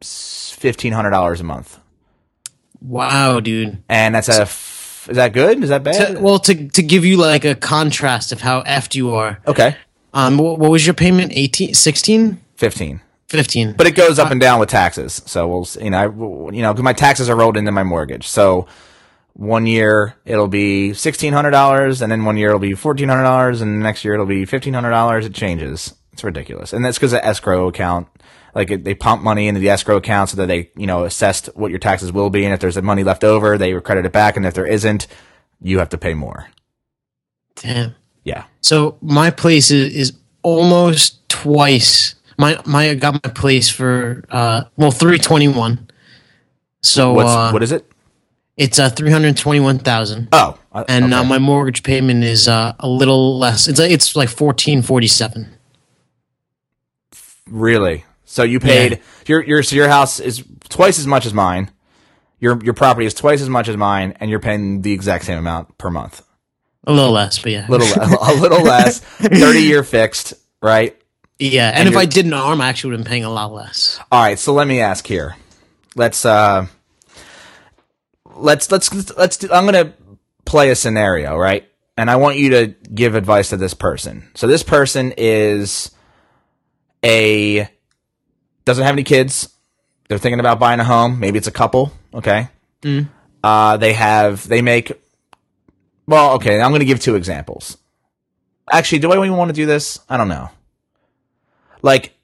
$1500 0.00 1.40
a 1.40 1.42
month. 1.42 1.80
Wow, 2.80 3.40
dude. 3.40 3.82
And 3.88 4.14
that's 4.14 4.28
a 4.28 4.42
f- 4.42 5.08
is 5.10 5.16
that 5.16 5.32
good? 5.32 5.62
Is 5.62 5.68
that 5.70 5.82
bad? 5.82 6.16
To- 6.16 6.20
well, 6.22 6.38
to 6.40 6.68
to 6.68 6.82
give 6.82 7.04
you 7.04 7.16
like 7.16 7.44
a 7.44 7.54
contrast 7.54 8.32
of 8.32 8.40
how 8.40 8.62
effed 8.62 8.94
you 8.94 9.14
are. 9.14 9.40
okay. 9.46 9.76
Um, 10.12 10.38
what, 10.38 10.58
what 10.60 10.70
was 10.70 10.86
your 10.86 10.94
payment? 10.94 11.32
18, 11.34 11.74
16? 11.74 12.40
15. 12.56 13.00
15. 13.28 13.72
But 13.72 13.86
it 13.88 13.96
goes 13.96 14.20
up 14.20 14.30
and 14.30 14.40
down 14.40 14.60
with 14.60 14.68
taxes. 14.68 15.20
So 15.26 15.48
we'll, 15.48 15.66
you 15.82 15.90
know, 15.90 15.98
I, 15.98 16.04
you 16.54 16.62
know, 16.62 16.72
'cause 16.72 16.82
my 16.84 16.92
taxes 16.92 17.28
are 17.28 17.34
rolled 17.36 17.56
into 17.56 17.72
my 17.72 17.82
mortgage. 17.82 18.28
So 18.28 18.66
one 19.32 19.66
year 19.66 20.14
it'll 20.24 20.46
be 20.46 20.92
sixteen 20.94 21.32
hundred 21.32 21.50
dollars, 21.50 22.00
and 22.00 22.12
then 22.12 22.24
one 22.24 22.36
year 22.36 22.48
it'll 22.48 22.60
be 22.60 22.74
fourteen 22.74 23.08
hundred 23.08 23.24
dollars, 23.24 23.60
and 23.60 23.80
the 23.80 23.82
next 23.82 24.04
year 24.04 24.14
it'll 24.14 24.24
be 24.26 24.44
fifteen 24.44 24.74
hundred 24.74 24.90
dollars. 24.90 25.26
It 25.26 25.34
changes. 25.34 25.94
It's 26.14 26.22
ridiculous, 26.22 26.72
and 26.72 26.84
that's 26.84 26.96
because 26.96 27.12
of 27.12 27.22
the 27.22 27.26
escrow 27.26 27.66
account. 27.66 28.06
Like 28.54 28.70
it, 28.70 28.84
they 28.84 28.94
pump 28.94 29.20
money 29.24 29.48
into 29.48 29.58
the 29.58 29.68
escrow 29.68 29.96
account 29.96 30.30
so 30.30 30.36
that 30.36 30.46
they, 30.46 30.70
you 30.76 30.86
know, 30.86 31.02
assessed 31.02 31.46
what 31.56 31.72
your 31.72 31.80
taxes 31.80 32.12
will 32.12 32.30
be, 32.30 32.44
and 32.44 32.54
if 32.54 32.60
there's 32.60 32.80
money 32.80 33.02
left 33.02 33.24
over, 33.24 33.58
they 33.58 33.78
credit 33.80 34.06
it 34.06 34.12
back, 34.12 34.36
and 34.36 34.46
if 34.46 34.54
there 34.54 34.64
isn't, 34.64 35.08
you 35.60 35.80
have 35.80 35.88
to 35.88 35.98
pay 35.98 36.14
more. 36.14 36.46
Damn. 37.56 37.96
Yeah. 38.22 38.44
So 38.60 38.96
my 39.02 39.32
place 39.32 39.72
is, 39.72 39.92
is 39.92 40.12
almost 40.42 41.28
twice. 41.28 42.14
My 42.38 42.60
my 42.64 42.90
I 42.90 42.94
got 42.94 43.14
my 43.14 43.30
place 43.32 43.68
for 43.68 44.22
uh 44.30 44.62
well 44.76 44.92
three 44.92 45.18
twenty 45.18 45.48
one. 45.48 45.90
So 46.80 47.12
What's 47.12 47.30
uh, 47.30 47.50
what 47.50 47.64
is 47.64 47.72
it? 47.72 47.90
it's 48.56 48.78
uh 48.78 48.88
three 48.88 49.10
hundred 49.10 49.36
twenty 49.36 49.58
one 49.58 49.80
thousand. 49.80 50.28
Oh, 50.30 50.56
uh, 50.70 50.84
and 50.86 51.12
uh, 51.12 51.24
my 51.24 51.38
mortgage 51.38 51.82
payment 51.82 52.22
is 52.22 52.46
uh, 52.46 52.74
a 52.78 52.88
little 52.88 53.36
less. 53.36 53.66
It's 53.66 53.80
it's 53.80 54.14
like 54.14 54.28
fourteen 54.28 54.80
forty 54.80 55.08
seven. 55.08 55.53
Really? 57.50 58.04
So 58.24 58.42
you 58.42 58.58
paid 58.60 58.92
Yeah. 58.92 58.98
your 59.26 59.42
your 59.44 59.62
so 59.62 59.76
your 59.76 59.88
house 59.88 60.18
is 60.20 60.42
twice 60.68 60.98
as 60.98 61.06
much 61.06 61.26
as 61.26 61.34
mine. 61.34 61.70
Your 62.40 62.62
your 62.64 62.74
property 62.74 63.06
is 63.06 63.14
twice 63.14 63.40
as 63.40 63.48
much 63.48 63.68
as 63.68 63.76
mine, 63.76 64.16
and 64.20 64.30
you're 64.30 64.40
paying 64.40 64.82
the 64.82 64.92
exact 64.92 65.24
same 65.24 65.38
amount 65.38 65.76
per 65.78 65.90
month. 65.90 66.22
A 66.86 66.92
little 66.92 67.12
less, 67.12 67.38
but 67.38 67.52
yeah, 67.52 67.66
A 67.66 67.70
little 67.70 67.86
a 68.20 68.34
little 68.34 68.62
less. 68.62 68.98
Thirty 69.18 69.60
year 69.60 69.82
fixed, 69.84 70.34
right? 70.62 70.96
yeah. 71.38 71.68
And, 71.68 71.80
and 71.80 71.88
if 71.88 71.96
I 71.96 72.04
didn't 72.06 72.32
arm, 72.34 72.60
I 72.60 72.68
actually 72.68 72.90
would 72.90 72.98
have 73.00 73.04
been 73.06 73.10
paying 73.10 73.24
a 73.24 73.30
lot 73.30 73.52
less. 73.52 73.98
All 74.12 74.22
right. 74.22 74.38
So 74.38 74.52
let 74.52 74.66
me 74.66 74.80
ask 74.80 75.06
here. 75.06 75.36
Let's 75.96 76.24
uh. 76.24 76.66
Let's 78.36 78.70
let's 78.70 79.16
let's. 79.16 79.36
Do, 79.36 79.48
I'm 79.52 79.64
gonna 79.64 79.92
play 80.44 80.70
a 80.70 80.74
scenario, 80.74 81.36
right? 81.36 81.68
And 81.96 82.10
I 82.10 82.16
want 82.16 82.36
you 82.38 82.50
to 82.50 82.66
give 82.92 83.14
advice 83.14 83.50
to 83.50 83.56
this 83.56 83.74
person. 83.74 84.28
So 84.34 84.46
this 84.46 84.62
person 84.64 85.12
is 85.16 85.92
a 87.04 87.68
doesn't 88.64 88.84
have 88.84 88.94
any 88.94 89.04
kids. 89.04 89.50
They're 90.08 90.18
thinking 90.18 90.40
about 90.40 90.58
buying 90.58 90.80
a 90.80 90.84
home. 90.84 91.20
Maybe 91.20 91.38
it's 91.38 91.46
a 91.46 91.52
couple. 91.52 91.92
Okay. 92.12 92.48
Uh, 93.42 93.76
they 93.76 93.92
have 93.92 94.46
they 94.48 94.62
make. 94.62 94.92
Well, 96.06 96.34
okay. 96.34 96.60
I'm 96.60 96.70
going 96.70 96.80
to 96.80 96.86
give 96.86 97.00
two 97.00 97.14
examples. 97.14 97.78
Actually, 98.70 99.00
do 99.00 99.12
I 99.12 99.16
even 99.16 99.36
want 99.36 99.50
to 99.50 99.54
do 99.54 99.66
this? 99.66 100.00
I 100.08 100.16
don't 100.16 100.28
know. 100.28 100.50
Like, 101.82 102.14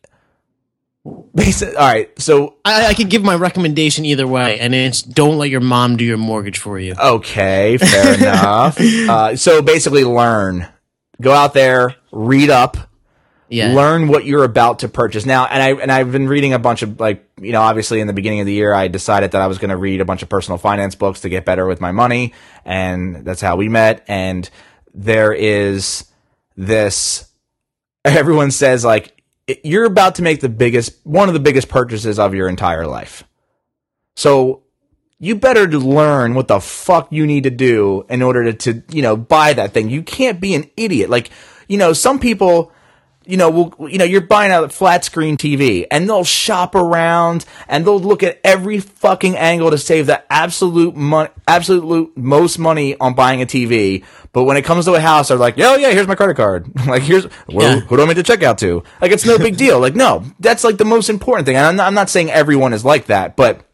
basic. 1.35 1.77
All 1.77 1.87
right. 1.87 2.11
So 2.19 2.57
I, 2.65 2.87
I 2.87 2.95
could 2.95 3.11
give 3.11 3.23
my 3.23 3.35
recommendation 3.35 4.05
either 4.07 4.27
way, 4.27 4.59
and 4.59 4.75
it's 4.75 5.03
don't 5.03 5.39
let 5.39 5.51
your 5.51 5.61
mom 5.61 5.97
do 5.97 6.05
your 6.05 6.17
mortgage 6.17 6.59
for 6.59 6.79
you. 6.79 6.95
Okay, 6.99 7.77
fair 7.79 8.15
enough. 8.15 8.79
Uh, 9.11 9.37
so 9.37 9.61
basically, 9.63 10.05
learn. 10.05 10.67
Go 11.21 11.33
out 11.33 11.53
there, 11.53 11.97
read 12.13 12.49
up, 12.49 12.90
Yeah, 13.51 13.75
learn 13.75 14.09
what 14.09 14.25
you're 14.25 14.45
about 14.45 14.79
to 14.81 14.89
purchase. 14.89 15.27
Now, 15.27 15.47
and 15.47 15.63
I 15.63 15.73
and 15.83 15.93
I've 15.93 16.13
been 16.13 16.29
reading 16.29 16.53
a 16.53 16.59
bunch 16.59 16.83
of 16.83 17.01
like 17.01 17.29
you 17.41 17.53
know, 17.53 17.61
obviously 17.61 18.01
in 18.01 18.07
the 18.07 18.13
beginning 18.13 18.41
of 18.41 18.47
the 18.47 18.53
year, 18.53 18.73
I 18.73 18.89
decided 18.89 19.33
that 19.33 19.43
I 19.43 19.47
was 19.47 19.59
going 19.59 19.71
to 19.71 19.77
read 19.77 20.01
a 20.01 20.05
bunch 20.05 20.23
of 20.23 20.29
personal 20.29 20.57
finance 20.57 20.95
books 20.95 21.21
to 21.21 21.29
get 21.29 21.45
better 21.45 21.67
with 21.67 21.81
my 21.81 21.93
money, 21.93 22.33
and 22.65 23.17
that's 23.25 23.41
how 23.41 23.57
we 23.57 23.69
met. 23.69 24.05
And 24.09 24.49
there 24.95 25.33
is 25.33 26.05
this. 26.57 27.29
Everyone 28.05 28.51
says 28.51 28.85
like 28.85 29.21
you're 29.65 29.85
about 29.85 30.17
to 30.17 30.23
make 30.23 30.41
the 30.41 30.49
biggest, 30.49 31.05
one 31.05 31.29
of 31.29 31.35
the 31.35 31.41
biggest 31.41 31.69
purchases 31.69 32.19
of 32.19 32.35
your 32.35 32.49
entire 32.49 32.87
life. 32.87 33.25
So 34.17 34.63
you 35.19 35.35
better 35.35 35.67
learn 35.69 36.35
what 36.35 36.49
the 36.49 36.61
fuck 36.61 37.09
you 37.11 37.27
need 37.27 37.45
to 37.45 37.51
do 37.51 38.07
in 38.09 38.23
order 38.23 38.53
to, 38.53 38.73
to 38.73 38.83
you 38.95 39.03
know 39.03 39.17
buy 39.17 39.53
that 39.53 39.73
thing. 39.73 39.91
You 39.91 40.03
can't 40.03 40.41
be 40.41 40.55
an 40.55 40.71
idiot. 40.77 41.11
Like 41.11 41.31
you 41.69 41.79
know, 41.79 41.93
some 41.93 42.19
people 42.19 42.73
you 43.31 43.37
know, 43.37 43.51
will 43.51 43.91
you 43.91 43.99
know, 43.99 44.05
you're 44.05 44.21
buying 44.21 44.53
a 44.53 44.69
flat 44.69 45.05
screen 45.05 45.37
TV 45.37 45.87
and 45.91 46.09
they'll 46.09 46.25
shop 46.25 46.75
around 46.75 47.45
and 47.69 47.87
they'll 47.87 48.01
look 48.01 48.23
at 48.23 48.41
every 48.45 48.81
fucking 48.81 49.37
angle 49.37 49.71
to 49.71 49.79
save 49.79 50.07
the 50.07 50.23
absolute 50.33 50.97
mon- 50.97 51.29
absolute 51.47 52.17
most 52.17 52.59
money 52.59 52.97
on 52.99 53.15
buying 53.15 53.41
a 53.43 53.47
TV. 53.47 54.05
But 54.33 54.45
when 54.45 54.57
it 54.57 54.65
comes 54.65 54.85
to 54.85 54.95
a 54.95 55.01
house, 55.01 55.29
they're 55.29 55.37
like, 55.37 55.55
"Oh 55.59 55.77
yeah, 55.77 55.91
here's 55.91 56.07
my 56.07 56.15
credit 56.15 56.37
card. 56.37 56.71
like 56.87 57.03
here's 57.03 57.27
well, 57.49 57.77
Yeah. 57.77 57.81
who 57.81 57.97
do 57.97 58.03
I 58.03 58.07
make 58.07 58.17
to 58.17 58.23
check 58.23 58.43
out 58.43 58.59
to?" 58.59 58.83
Like 59.01 59.13
it's 59.13 59.25
no 59.27 59.39
big 59.39 59.57
deal. 59.57 59.81
Like 59.81 59.95
no, 59.95 60.25
that's 60.41 60.65
like 60.65 60.77
the 60.77 60.85
most 60.85 61.09
important 61.09 61.47
thing. 61.47 61.57
And 61.57 61.67
I'm 61.67 61.77
not, 61.77 61.87
I'm 61.87 61.95
not 61.95 62.11
saying 62.11 62.31
everyone 62.31 62.73
is 62.73 62.85
like 62.85 63.07
that, 63.07 63.37
but 63.37 63.65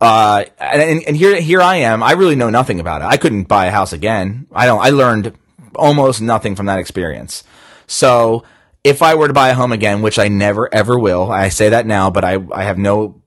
uh, 0.00 0.44
and, 0.58 1.02
and 1.06 1.16
here, 1.16 1.40
here 1.40 1.60
I 1.60 1.76
am. 1.76 2.02
I 2.02 2.12
really 2.12 2.34
know 2.34 2.50
nothing 2.50 2.80
about 2.80 3.02
it. 3.02 3.04
I 3.04 3.16
couldn't 3.16 3.44
buy 3.44 3.66
a 3.66 3.70
house 3.70 3.92
again. 3.92 4.46
I 4.52 4.66
don't, 4.66 4.80
I 4.80 4.90
learned 4.90 5.36
almost 5.76 6.20
nothing 6.20 6.56
from 6.56 6.66
that 6.66 6.78
experience. 6.80 7.44
So 7.90 8.44
if 8.84 9.02
I 9.02 9.16
were 9.16 9.26
to 9.26 9.34
buy 9.34 9.48
a 9.48 9.54
home 9.54 9.72
again, 9.72 10.00
which 10.00 10.18
I 10.18 10.28
never 10.28 10.72
ever 10.72 10.98
will, 10.98 11.30
I 11.30 11.48
say 11.48 11.70
that 11.70 11.86
now, 11.86 12.08
but 12.08 12.24
I, 12.24 12.38
I 12.52 12.62
have 12.62 12.78
no, 12.78 13.22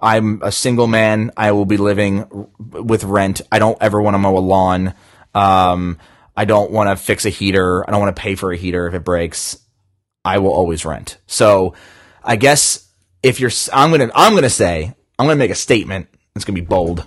I'm 0.00 0.40
a 0.42 0.52
single 0.52 0.86
man. 0.86 1.32
I 1.36 1.52
will 1.52 1.64
be 1.64 1.76
living 1.76 2.48
with 2.58 3.02
rent. 3.02 3.40
I 3.50 3.58
don't 3.58 3.76
ever 3.80 4.00
want 4.00 4.14
to 4.14 4.18
mow 4.18 4.38
a 4.38 4.40
lawn. 4.40 4.94
Um, 5.34 5.98
I 6.36 6.44
don't 6.44 6.70
want 6.70 6.88
to 6.88 7.02
fix 7.02 7.24
a 7.24 7.30
heater. 7.30 7.86
I 7.86 7.90
don't 7.90 8.00
want 8.00 8.14
to 8.14 8.20
pay 8.20 8.36
for 8.36 8.52
a 8.52 8.56
heater 8.56 8.86
if 8.86 8.94
it 8.94 9.04
breaks. 9.04 9.58
I 10.24 10.38
will 10.38 10.52
always 10.52 10.84
rent. 10.84 11.18
So 11.26 11.74
I 12.22 12.36
guess 12.36 12.88
if 13.22 13.40
you're, 13.40 13.50
I'm 13.72 13.90
going 13.90 14.08
to, 14.08 14.16
I'm 14.16 14.32
going 14.32 14.44
to 14.44 14.50
say, 14.50 14.94
I'm 15.18 15.26
going 15.26 15.36
to 15.36 15.44
make 15.44 15.50
a 15.50 15.56
statement. 15.56 16.08
It's 16.36 16.44
going 16.44 16.54
to 16.54 16.62
be 16.62 16.66
bold. 16.66 17.06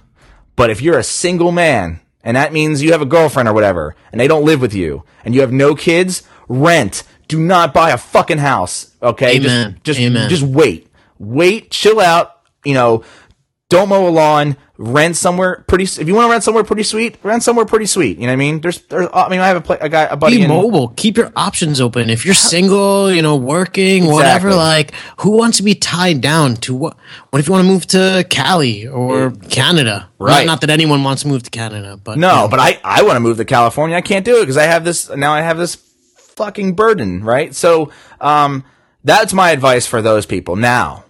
But 0.57 0.69
if 0.69 0.81
you're 0.81 0.99
a 0.99 1.03
single 1.03 1.53
man, 1.53 2.01
and 2.23 2.35
that 2.35 2.51
means 2.51 2.83
you 2.83 2.91
have 2.91 3.01
a 3.01 3.05
girlfriend 3.05 3.47
or 3.47 3.53
whatever, 3.53 3.95
and 4.11 4.19
they 4.19 4.27
don't 4.27 4.43
live 4.43 4.59
with 4.59 4.73
you, 4.73 5.05
and 5.23 5.33
you 5.33 5.41
have 5.41 5.53
no 5.53 5.75
kids, 5.75 6.23
rent. 6.49 7.03
Do 7.29 7.39
not 7.39 7.73
buy 7.73 7.91
a 7.91 7.97
fucking 7.97 8.39
house. 8.39 8.95
Okay? 9.01 9.37
Amen. 9.37 9.73
Just, 9.83 9.83
just, 9.83 9.99
Amen. 9.99 10.29
just 10.29 10.43
wait. 10.43 10.87
Wait, 11.19 11.71
chill 11.71 11.99
out. 11.99 12.41
You 12.65 12.73
know, 12.73 13.03
don't 13.69 13.87
mow 13.89 14.07
a 14.07 14.09
lawn. 14.09 14.57
Rent 14.81 15.17
somewhere 15.17 15.65
pretty. 15.67 15.83
If 15.83 16.07
you 16.07 16.15
want 16.15 16.27
to 16.27 16.31
rent 16.31 16.43
somewhere 16.43 16.63
pretty 16.63 16.83
sweet, 16.83 17.17
rent 17.21 17.43
somewhere 17.43 17.65
pretty 17.65 17.85
sweet. 17.85 18.17
You 18.17 18.23
know 18.23 18.27
what 18.27 18.33
I 18.33 18.35
mean? 18.37 18.61
There's, 18.61 18.79
there's. 18.83 19.07
Uh, 19.07 19.25
I 19.27 19.29
mean, 19.29 19.41
I 19.41 19.47
have 19.47 19.57
a, 19.57 19.61
pla- 19.61 19.77
a 19.81 19.89
guy, 19.89 20.03
a 20.03 20.15
buddy. 20.15 20.37
Be 20.37 20.43
in- 20.43 20.47
mobile. 20.47 20.93
Keep 20.95 21.17
your 21.17 21.33
options 21.35 21.81
open. 21.81 22.09
If 22.09 22.23
you're 22.23 22.33
single, 22.33 23.11
you 23.11 23.21
know, 23.21 23.35
working, 23.35 24.05
whatever, 24.05 24.55
like, 24.55 24.93
who 25.19 25.31
wants 25.31 25.57
to 25.57 25.63
be 25.63 25.75
tied 25.75 26.21
down 26.21 26.55
to 26.57 26.73
what? 26.73 26.95
What 27.29 27.39
if 27.39 27.47
you 27.47 27.51
want 27.51 27.65
to 27.65 27.71
move 27.71 27.87
to 27.87 28.25
Cali 28.29 28.87
or 28.87 29.31
Canada? 29.49 30.09
Right. 30.17 30.45
Not, 30.45 30.53
not 30.53 30.61
that 30.61 30.69
anyone 30.69 31.03
wants 31.03 31.23
to 31.23 31.27
move 31.27 31.43
to 31.43 31.49
Canada, 31.49 31.99
but 32.01 32.17
No, 32.17 32.29
you 32.29 32.35
know, 32.43 32.47
but 32.47 32.61
I, 32.61 32.79
I 32.85 33.03
want 33.03 33.17
to 33.17 33.19
move 33.19 33.35
to 33.37 33.45
California. 33.45 33.97
I 33.97 34.01
can't 34.01 34.23
do 34.23 34.37
it 34.37 34.41
because 34.41 34.57
I 34.57 34.63
have 34.63 34.85
this 34.85 35.09
now. 35.09 35.33
I 35.33 35.41
have 35.41 35.57
this 35.57 35.75
fucking 36.39 36.73
burden, 36.73 37.23
right? 37.23 37.53
So, 37.53 37.91
um, 38.19 38.63
that's 39.03 39.33
my 39.33 39.51
advice 39.51 39.85
for 39.85 40.01
those 40.01 40.25
people. 40.25 40.55
Now, 40.55 41.05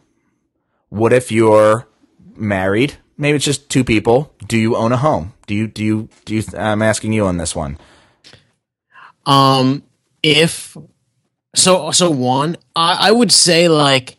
what 0.90 1.14
if 1.14 1.32
you're 1.32 1.88
married? 2.36 2.98
Maybe 3.18 3.36
it's 3.36 3.46
just 3.46 3.70
two 3.70 3.84
people. 3.84 4.34
Do 4.48 4.58
you 4.58 4.76
own 4.76 4.92
a 4.92 4.98
home? 4.98 5.34
Do 5.48 5.56
you 5.56 5.68
do 5.68 5.84
you 5.84 6.10
do 6.26 6.36
you? 6.36 6.44
I'm 6.58 6.82
asking 6.82 7.14
you 7.14 7.26
on 7.26 7.38
this 7.38 7.56
one. 7.56 7.78
Um, 9.26 9.84
if 10.24 10.76
so, 11.56 11.92
so 11.92 12.10
one, 12.10 12.58
I, 12.76 13.10
I 13.10 13.12
would 13.12 13.32
say 13.32 13.68
like 13.68 14.18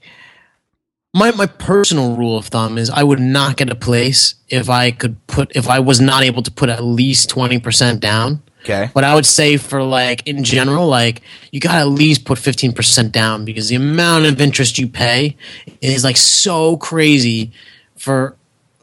my 1.15 1.31
my 1.33 1.47
personal 1.47 2.17
rule 2.17 2.37
of 2.37 2.47
thumb 2.47 2.79
is 2.79 2.91
I 2.91 3.03
would 3.03 3.21
not 3.21 3.57
get 3.57 3.71
a 3.71 3.75
place 3.75 4.35
if 4.49 4.69
I 4.69 4.91
could 4.91 5.27
put 5.27 5.57
if 5.57 5.69
I 5.69 5.81
was 5.81 6.01
not 6.01 6.23
able 6.23 6.43
to 6.43 6.51
put 6.51 6.69
at 6.69 6.85
least 6.85 7.31
twenty 7.31 7.59
percent 7.59 8.01
down. 8.01 8.43
Okay. 8.61 8.91
But 8.93 9.05
I 9.05 9.15
would 9.15 9.27
say 9.27 9.57
for 9.57 9.83
like 9.83 10.27
in 10.27 10.45
general, 10.45 10.87
like 10.87 11.23
you 11.51 11.61
gotta 11.61 11.81
at 11.81 11.89
least 11.89 12.25
put 12.25 12.39
fifteen 12.39 12.73
percent 12.73 13.13
down 13.13 13.45
because 13.45 13.69
the 13.69 13.77
amount 13.77 14.27
of 14.27 14.41
interest 14.41 14.79
you 14.79 14.87
pay 14.89 15.37
is 15.81 16.05
like 16.05 16.17
so 16.17 16.77
crazy 16.77 17.53
for 17.97 18.37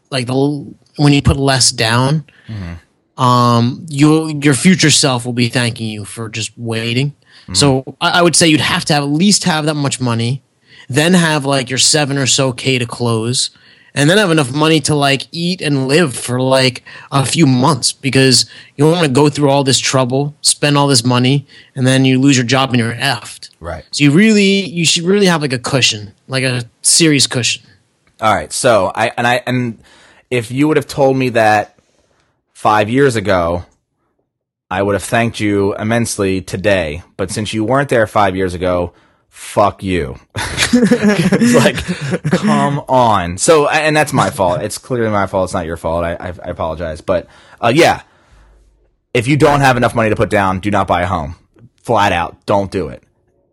like 0.10 0.26
the 0.28 0.34
when 0.98 1.14
you 1.14 1.22
put 1.22 1.38
less 1.38 1.72
down 1.72 2.26
um, 3.18 3.86
you 3.90 4.40
your 4.44 4.54
future 4.54 4.90
self 4.92 5.26
will 5.26 5.34
be 5.34 5.50
thanking 5.50 5.88
you 5.90 6.06
for 6.06 6.30
just 6.30 6.52
waiting. 6.58 7.16
So 7.54 7.96
I, 8.02 8.20
I 8.20 8.22
would 8.22 8.36
say 8.36 8.48
you'd 8.48 8.60
have 8.60 8.84
to 8.86 8.94
have 8.94 9.04
at 9.04 9.10
least 9.10 9.46
have 9.46 9.66
that 9.66 9.76
much 9.76 10.02
money, 10.02 10.44
then 10.90 11.14
have 11.14 11.46
like 11.46 11.70
your 11.70 11.80
seven 11.80 12.18
or 12.18 12.28
so 12.28 12.52
k 12.52 12.78
to 12.78 12.86
close, 12.86 13.52
and 13.98 14.08
then 14.08 14.20
have 14.20 14.30
enough 14.30 14.54
money 14.54 14.80
to 14.80 14.94
like 14.94 15.28
eat 15.32 15.60
and 15.60 15.88
live 15.88 16.16
for 16.16 16.40
like 16.40 16.84
a 17.12 17.26
few 17.26 17.48
months 17.48 17.92
because 17.92 18.48
you 18.76 18.86
don't 18.86 18.92
want 18.92 19.08
to 19.08 19.12
go 19.12 19.28
through 19.28 19.50
all 19.50 19.64
this 19.64 19.80
trouble, 19.80 20.36
spend 20.42 20.78
all 20.78 20.86
this 20.86 21.04
money, 21.04 21.48
and 21.76 21.88
then 21.88 22.06
you 22.06 22.20
lose 22.20 22.38
your 22.38 22.46
job 22.46 22.70
and 22.70 22.80
you're 22.80 22.94
effed. 22.94 23.50
Right. 23.60 23.84
So 23.90 24.04
you 24.04 24.12
really 24.12 24.70
you 24.70 24.86
should 24.86 25.04
really 25.04 25.26
have 25.26 25.42
like 25.42 25.52
a 25.52 25.58
cushion, 25.58 26.14
like 26.28 26.44
a 26.44 26.66
serious 26.84 27.26
cushion. 27.26 27.64
All 28.22 28.36
right. 28.36 28.54
So 28.54 28.92
I 28.94 29.12
and 29.18 29.26
I 29.26 29.42
and 29.48 29.80
if 30.30 30.52
you 30.52 30.68
would 30.68 30.78
have 30.78 30.88
told 30.88 31.18
me 31.18 31.30
that 31.30 31.80
five 32.54 32.92
years 32.92 33.16
ago, 33.16 33.66
I 34.70 34.84
would 34.84 34.94
have 34.94 35.04
thanked 35.04 35.40
you 35.40 35.74
immensely 35.74 36.42
today. 36.42 37.02
But 37.18 37.32
since 37.32 37.52
you 37.52 37.64
weren't 37.64 37.90
there 37.90 38.06
five 38.06 38.36
years 38.36 38.54
ago, 38.54 38.94
fuck 39.30 39.84
you. 39.84 40.18
it's 40.36 41.54
like, 41.56 42.32
come 42.32 42.80
on. 42.88 43.38
So 43.38 43.70
and 43.70 43.96
that's 43.96 44.14
my 44.14 44.30
fault. 44.30 44.62
It's 44.62 44.78
clearly 44.78 45.10
my 45.10 45.28
fault. 45.28 45.46
It's 45.46 45.54
not 45.54 45.66
your 45.66 45.78
fault. 45.78 46.04
I 46.04 46.14
I, 46.14 46.28
I 46.28 46.50
apologize. 46.50 47.02
But 47.02 47.28
uh, 47.62 47.72
yeah, 47.74 48.02
if 49.14 49.28
you 49.28 49.38
don't 49.38 49.62
have 49.62 49.78
enough 49.78 49.96
money 49.96 50.10
to 50.10 50.16
put 50.16 50.30
down, 50.30 50.60
do 50.60 50.72
not 50.72 50.88
buy 50.88 51.02
a 51.02 51.08
home. 51.08 51.36
Flat 51.78 52.12
out, 52.12 52.46
don't 52.46 52.72
do 52.72 52.90
it. 52.90 53.04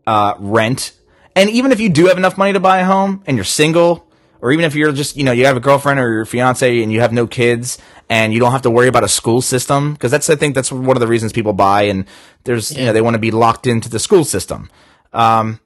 Uh, 0.07 0.35
rent, 0.39 0.93
and 1.37 1.49
even 1.51 1.73
if 1.73 1.81
you 1.81 1.89
do 1.89 2.07
have 2.07 2.19
enough 2.19 2.37
money 2.37 2.53
to 2.53 2.61
buy 2.61 2.79
a 2.79 2.85
home 2.85 3.23
and 3.27 3.37
you're 3.37 3.45
single, 3.45 4.07
or 4.41 4.53
even 4.53 4.65
if 4.65 4.75
you're 4.75 4.93
just 4.93 5.17
you 5.17 5.25
know 5.25 5.33
you 5.33 5.47
have 5.47 5.57
a 5.57 5.61
girlfriend 5.61 5.99
or 5.99 6.13
your 6.13 6.27
fiance 6.27 6.83
and 6.83 6.93
you 6.93 7.01
have 7.01 7.13
no 7.13 7.27
kids 7.27 7.79
and 8.11 8.35
you 8.35 8.41
don't 8.41 8.53
have 8.53 8.63
to 8.63 8.71
worry 8.71 8.89
about 8.89 9.05
a 9.05 9.09
school 9.09 9.41
system 9.41 9.95
because 9.95 10.11
that's 10.11 10.29
I 10.29 10.37
think 10.37 10.55
that's 10.55 10.71
one 10.71 10.97
of 10.97 11.01
the 11.01 11.07
reasons 11.07 11.33
people 11.33 11.55
buy 11.55 11.83
and 11.85 12.05
there's 12.45 12.77
you 12.77 12.85
know 12.85 12.93
they 12.93 13.01
want 13.01 13.15
to 13.15 13.19
be 13.21 13.31
locked 13.31 13.67
into 13.67 13.89
the 13.89 13.99
school 13.99 14.25
system. 14.25 14.71
Um, 15.15 15.61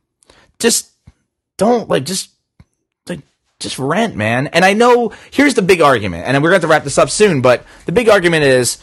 just 0.59 0.91
don't 1.57 1.89
like 1.89 2.05
just 2.05 2.31
like 3.09 3.21
just 3.61 3.79
rent, 3.79 4.17
man. 4.17 4.49
And 4.49 4.65
I 4.65 4.73
know 4.73 5.13
here's 5.31 5.55
the 5.55 5.63
big 5.63 5.81
argument, 5.81 6.27
and 6.27 6.37
we're 6.43 6.51
going 6.51 6.61
to 6.61 6.67
have 6.67 6.71
to 6.71 6.75
wrap 6.75 6.85
this 6.85 6.99
up 6.99 7.11
soon. 7.11 7.41
But 7.41 7.65
the 7.87 7.93
big 7.93 8.09
argument 8.09 8.45
is, 8.45 8.79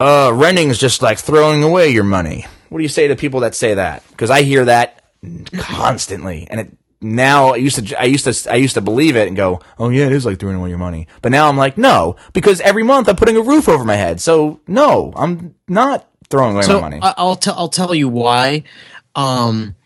uh, 0.00 0.32
renting 0.34 0.70
is 0.70 0.78
just 0.78 1.02
like 1.02 1.18
throwing 1.18 1.62
away 1.62 1.88
your 1.90 2.04
money. 2.04 2.46
What 2.68 2.78
do 2.78 2.82
you 2.82 2.88
say 2.88 3.08
to 3.08 3.16
people 3.16 3.40
that 3.40 3.54
say 3.54 3.74
that? 3.74 4.02
Because 4.10 4.30
I 4.30 4.42
hear 4.42 4.64
that 4.64 5.02
constantly, 5.58 6.46
and 6.50 6.60
it 6.60 6.76
now 7.04 7.52
I 7.52 7.56
used 7.56 7.86
to 7.86 8.00
I 8.00 8.04
used 8.04 8.24
to 8.24 8.52
I 8.52 8.56
used 8.56 8.74
to 8.74 8.80
believe 8.80 9.14
it 9.14 9.28
and 9.28 9.36
go, 9.36 9.60
oh 9.78 9.90
yeah, 9.90 10.06
it 10.06 10.12
is 10.12 10.24
like 10.24 10.40
throwing 10.40 10.56
away 10.56 10.70
your 10.70 10.78
money. 10.78 11.06
But 11.22 11.32
now 11.32 11.48
I'm 11.48 11.56
like, 11.56 11.76
no, 11.76 12.16
because 12.32 12.60
every 12.62 12.82
month 12.82 13.08
I'm 13.08 13.16
putting 13.16 13.36
a 13.36 13.42
roof 13.42 13.68
over 13.68 13.84
my 13.84 13.96
head. 13.96 14.20
So 14.20 14.60
no, 14.66 15.12
I'm 15.14 15.54
not 15.68 16.08
throwing 16.30 16.54
away 16.54 16.62
So 16.62 16.74
my 16.74 16.88
money. 16.88 16.98
I'll 17.02 17.36
tell 17.36 17.54
I'll 17.56 17.68
tell 17.68 17.94
you 17.94 18.08
why. 18.08 18.64
Um, 19.14 19.76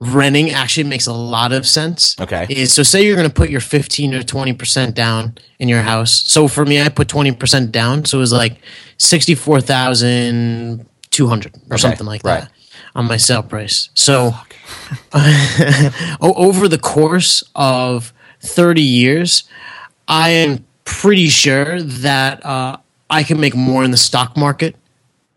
renting 0.00 0.50
actually 0.50 0.84
makes 0.84 1.06
a 1.06 1.12
lot 1.12 1.52
of 1.52 1.66
sense. 1.66 2.16
Okay. 2.20 2.46
Is 2.48 2.72
so 2.72 2.82
say 2.82 3.04
you're 3.04 3.16
going 3.16 3.28
to 3.28 3.34
put 3.34 3.50
your 3.50 3.60
15 3.60 4.14
or 4.14 4.22
20 4.22 4.54
percent 4.54 4.94
down 4.94 5.36
in 5.58 5.68
your 5.68 5.82
house. 5.82 6.12
So 6.12 6.48
for 6.48 6.64
me, 6.64 6.80
I 6.80 6.88
put 6.88 7.08
20 7.08 7.32
percent 7.32 7.72
down, 7.72 8.04
so 8.04 8.18
it 8.18 8.20
was 8.20 8.32
like 8.32 8.58
64,200 8.98 11.54
or 11.70 11.78
something 11.78 12.06
like 12.06 12.22
right. 12.24 12.42
that 12.42 12.52
on 12.94 13.06
my 13.06 13.16
sale 13.16 13.42
price. 13.42 13.88
So 13.94 14.34
over 16.20 16.68
the 16.68 16.78
course 16.80 17.42
of 17.54 18.12
30 18.40 18.82
years, 18.82 19.44
I 20.06 20.30
am 20.30 20.64
pretty 20.84 21.28
sure 21.28 21.82
that 21.82 22.44
uh, 22.44 22.76
I 23.10 23.22
can 23.22 23.40
make 23.40 23.54
more 23.54 23.84
in 23.84 23.90
the 23.90 23.96
stock 23.96 24.36
market 24.36 24.76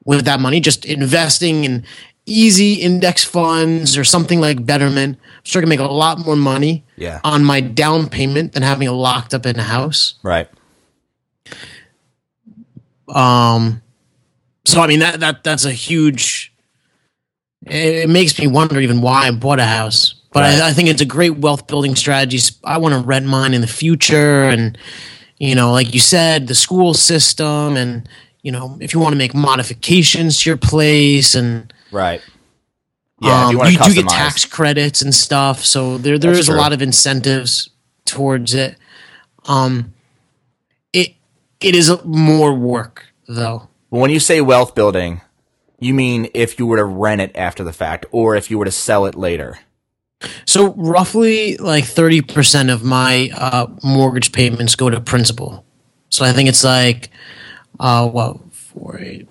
with 0.06 0.26
that 0.26 0.40
money, 0.40 0.60
just 0.60 0.86
investing 0.86 1.64
in 1.64 1.86
easy 2.26 2.76
index 2.76 3.24
funds 3.24 3.98
or 3.98 4.04
something 4.04 4.40
like 4.40 4.66
Betterment. 4.66 5.18
I'm 5.22 5.42
sure 5.44 5.60
I 5.60 5.64
can 5.64 5.70
make 5.70 5.80
a 5.80 5.86
lot 5.86 6.20
more 6.20 6.36
money 6.36 6.84
Yeah. 6.96 7.20
on 7.24 7.44
my 7.44 7.62
down 7.62 8.10
payment 8.10 8.54
than 8.54 8.64
having 8.64 8.88
it 8.88 8.92
locked 8.92 9.34
up 9.34 9.46
in 9.46 9.58
a 9.60 9.64
house. 9.64 10.16
right. 10.24 10.48
Um, 13.10 13.82
so 14.66 14.80
I 14.82 14.88
mean 14.88 15.00
that 15.00 15.20
that 15.20 15.44
that's 15.44 15.66
a 15.66 15.72
huge. 15.72 16.54
It, 17.66 18.04
it 18.06 18.10
makes 18.10 18.40
me 18.40 18.48
wonder 18.48 18.80
even 18.80 19.02
why 19.02 19.28
I 19.28 19.32
bought 19.32 19.60
a 19.60 19.66
house. 19.66 20.16
But 20.32 20.42
Right. 20.42 20.62
I, 20.62 20.70
I 20.70 20.74
think 20.74 20.88
it's 20.88 21.02
a 21.02 21.06
great 21.06 21.38
wealth 21.38 21.68
building 21.68 21.96
strategy. 21.96 22.40
I 22.64 22.78
want 22.78 22.94
to 22.94 23.02
rent 23.02 23.26
mine 23.26 23.54
in 23.54 23.60
the 23.62 23.68
future, 23.68 24.44
and 24.44 24.78
you 25.40 25.56
know, 25.56 25.72
like 25.74 25.94
you 25.94 26.00
said, 26.00 26.48
the 26.48 26.56
school 26.56 26.94
system, 26.94 27.76
and 27.76 28.08
you 28.44 28.52
know, 28.52 28.78
if 28.80 28.94
you 28.94 29.00
want 29.02 29.12
to 29.14 29.18
make 29.18 29.34
modifications 29.34 30.42
to 30.42 30.50
your 30.50 30.58
place, 30.58 31.36
and 31.36 31.74
Right. 31.92 32.22
Yeah. 33.20 33.46
um, 33.48 33.56
you 33.56 33.64
you 33.66 33.78
do 33.78 33.94
get 33.94 34.08
tax 34.08 34.46
credits 34.46 35.02
and 35.02 35.14
stuff. 35.14 35.64
So 35.64 35.98
there 35.98 36.18
there 36.18 36.32
That's 36.32 36.48
is 36.48 36.50
a 36.50 36.58
lot 36.58 36.74
of 36.74 36.82
incentives 36.82 37.70
towards 38.06 38.54
it. 38.54 38.78
Um, 39.46 39.94
it 40.94 41.16
it 41.60 41.76
is 41.76 41.92
more 42.04 42.54
work 42.54 43.06
though. 43.28 43.70
When 43.90 44.10
you 44.10 44.20
say 44.20 44.42
wealth 44.42 44.74
building, 44.74 45.22
you 45.80 45.94
mean 45.94 46.30
if 46.34 46.58
you 46.58 46.66
were 46.66 46.78
to 46.78 46.86
rent 46.86 47.22
it 47.22 47.32
after 47.36 47.64
the 47.64 47.74
fact 47.74 48.06
or 48.12 48.36
if 48.36 48.50
you 48.50 48.58
were 48.58 48.66
to 48.66 48.72
sell 48.72 49.06
it 49.06 49.16
later? 49.16 49.60
So 50.46 50.74
roughly 50.74 51.58
like 51.58 51.84
30% 51.84 52.72
of 52.72 52.84
my 52.84 53.32
uh, 53.36 53.68
mortgage 53.84 54.32
payments 54.32 54.76
go 54.76 54.90
to 54.90 55.02
principal. 55.02 55.66
So 56.10 56.24
I 56.24 56.32
think 56.34 56.48
it's 56.48 56.64
like, 56.64 57.10
uh, 57.80 58.08
what, 58.08 58.54
four, 58.54 59.00
eight, 59.00 59.28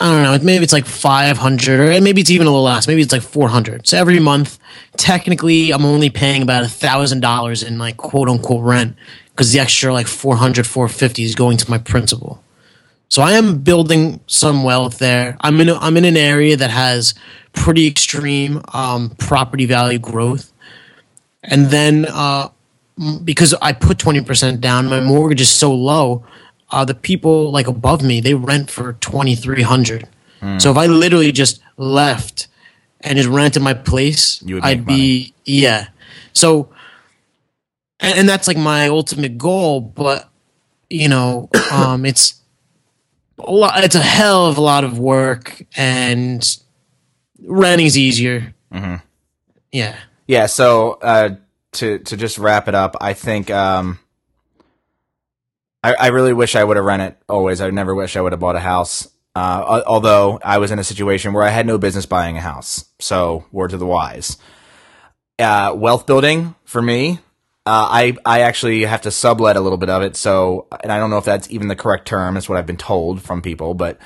I 0.00 0.10
don't 0.10 0.22
know. 0.22 0.38
Maybe 0.44 0.64
it's 0.64 0.72
like 0.72 0.86
500 0.86 1.80
or 1.80 2.00
maybe 2.00 2.20
it's 2.20 2.30
even 2.30 2.46
a 2.46 2.50
little 2.50 2.64
less. 2.64 2.86
Maybe 2.86 3.02
it's 3.02 3.12
like 3.12 3.22
400. 3.22 3.86
So 3.86 3.96
every 3.98 4.18
month, 4.18 4.58
technically 4.96 5.70
I'm 5.70 5.84
only 5.84 6.10
paying 6.10 6.42
about 6.42 6.64
a 6.64 6.68
thousand 6.68 7.20
dollars 7.20 7.62
in 7.62 7.78
like 7.78 7.96
quote 7.96 8.28
unquote 8.28 8.64
rent 8.64 8.96
because 9.30 9.52
the 9.52 9.60
extra 9.60 9.92
like 9.92 10.06
400, 10.06 10.66
450 10.66 11.22
is 11.22 11.34
going 11.34 11.56
to 11.58 11.70
my 11.70 11.78
principal. 11.78 12.42
So 13.08 13.22
I 13.22 13.32
am 13.32 13.58
building 13.58 14.20
some 14.26 14.64
wealth 14.64 14.98
there. 14.98 15.36
I'm 15.40 15.60
in 15.60 15.68
a, 15.68 15.76
I'm 15.76 15.96
in 15.96 16.04
an 16.04 16.16
area 16.16 16.56
that 16.56 16.70
has 16.70 17.14
pretty 17.52 17.86
extreme 17.86 18.60
um, 18.72 19.10
property 19.18 19.66
value 19.66 20.00
growth, 20.00 20.52
and 21.44 21.66
then 21.66 22.06
uh, 22.08 22.48
because 23.22 23.54
I 23.54 23.72
put 23.72 23.98
twenty 23.98 24.20
percent 24.20 24.60
down, 24.60 24.86
my 24.86 25.00
mortgage 25.00 25.40
is 25.40 25.48
so 25.48 25.72
low. 25.72 26.24
Uh, 26.70 26.84
the 26.84 26.94
people 26.94 27.50
like 27.52 27.66
above 27.66 28.02
me 28.02 28.20
they 28.20 28.34
rent 28.34 28.70
for 28.70 28.94
twenty 28.94 29.34
three 29.34 29.62
hundred. 29.62 30.08
Mm. 30.40 30.60
So 30.60 30.70
if 30.70 30.76
I 30.76 30.86
literally 30.86 31.32
just 31.32 31.60
left 31.76 32.48
and 33.00 33.16
just 33.16 33.28
rented 33.28 33.62
my 33.62 33.74
place, 33.74 34.42
I'd 34.62 34.86
be 34.86 35.34
yeah. 35.44 35.88
So 36.32 36.70
and, 38.00 38.18
and 38.20 38.28
that's 38.28 38.46
like 38.46 38.56
my 38.56 38.88
ultimate 38.88 39.38
goal, 39.38 39.80
but 39.80 40.28
you 40.90 41.08
know, 41.08 41.48
um, 41.72 42.04
it's 42.04 42.40
a 43.38 43.50
lot, 43.50 43.82
it's 43.82 43.94
a 43.94 44.02
hell 44.02 44.46
of 44.46 44.58
a 44.58 44.60
lot 44.60 44.84
of 44.84 44.98
work, 44.98 45.62
and 45.76 46.58
renting's 47.42 47.98
easier. 47.98 48.54
Mm-hmm. 48.72 48.96
Yeah. 49.72 49.96
Yeah. 50.26 50.46
So 50.46 50.98
uh, 51.02 51.36
to 51.72 51.98
to 51.98 52.16
just 52.16 52.38
wrap 52.38 52.68
it 52.68 52.74
up, 52.74 52.96
I 53.00 53.14
think 53.14 53.50
um, 53.50 53.98
I, 55.84 55.94
I 55.94 56.06
really 56.08 56.32
wish 56.32 56.56
I 56.56 56.64
would 56.64 56.76
have 56.76 56.84
rented 56.84 57.12
it 57.12 57.18
always. 57.28 57.60
I 57.60 57.70
never 57.70 57.94
wish 57.94 58.16
I 58.16 58.20
would 58.20 58.32
have 58.32 58.40
bought 58.40 58.56
a 58.56 58.60
house. 58.60 59.08
Uh, 59.36 59.82
although 59.86 60.40
I 60.44 60.58
was 60.58 60.70
in 60.70 60.78
a 60.78 60.84
situation 60.84 61.32
where 61.32 61.44
I 61.44 61.50
had 61.50 61.66
no 61.66 61.78
business 61.78 62.06
buying 62.06 62.36
a 62.36 62.40
house. 62.40 62.86
So 62.98 63.44
word 63.52 63.70
to 63.70 63.76
the 63.76 63.86
wise. 63.86 64.38
Uh, 65.38 65.74
wealth 65.76 66.06
building 66.06 66.54
for 66.64 66.82
me 66.82 67.20
uh, 67.66 67.88
I 67.90 68.16
I 68.26 68.40
actually 68.42 68.82
have 68.82 69.02
to 69.02 69.10
sublet 69.10 69.56
a 69.56 69.60
little 69.60 69.78
bit 69.78 69.88
of 69.88 70.02
it, 70.02 70.16
so 70.16 70.66
and 70.82 70.92
I 70.92 70.98
don't 70.98 71.08
know 71.08 71.16
if 71.16 71.24
that's 71.24 71.50
even 71.50 71.68
the 71.68 71.76
correct 71.76 72.06
term. 72.06 72.36
It's 72.36 72.46
what 72.46 72.58
I've 72.58 72.66
been 72.66 72.76
told 72.76 73.22
from 73.22 73.40
people, 73.40 73.72
but 73.72 73.98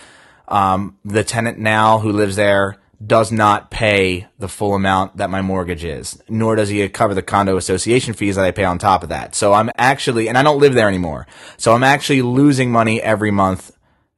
um, 0.46 0.96
the 1.04 1.24
tenant 1.24 1.58
now 1.58 1.98
who 1.98 2.12
lives 2.12 2.36
there 2.36 2.76
does 3.04 3.30
not 3.30 3.70
pay 3.70 4.26
the 4.38 4.48
full 4.48 4.74
amount 4.74 5.16
that 5.18 5.30
my 5.30 5.40
mortgage 5.40 5.84
is, 5.84 6.20
nor 6.28 6.56
does 6.56 6.68
he 6.68 6.88
cover 6.88 7.14
the 7.14 7.22
condo 7.22 7.56
association 7.56 8.12
fees 8.12 8.36
that 8.36 8.44
I 8.44 8.50
pay 8.50 8.64
on 8.64 8.78
top 8.78 9.02
of 9.02 9.10
that. 9.10 9.34
So 9.34 9.52
I'm 9.52 9.70
actually, 9.76 10.28
and 10.28 10.36
I 10.36 10.42
don't 10.42 10.58
live 10.58 10.74
there 10.74 10.88
anymore, 10.88 11.26
so 11.56 11.74
I'm 11.74 11.84
actually 11.84 12.22
losing 12.22 12.72
money 12.72 13.00
every 13.00 13.30
month 13.30 13.70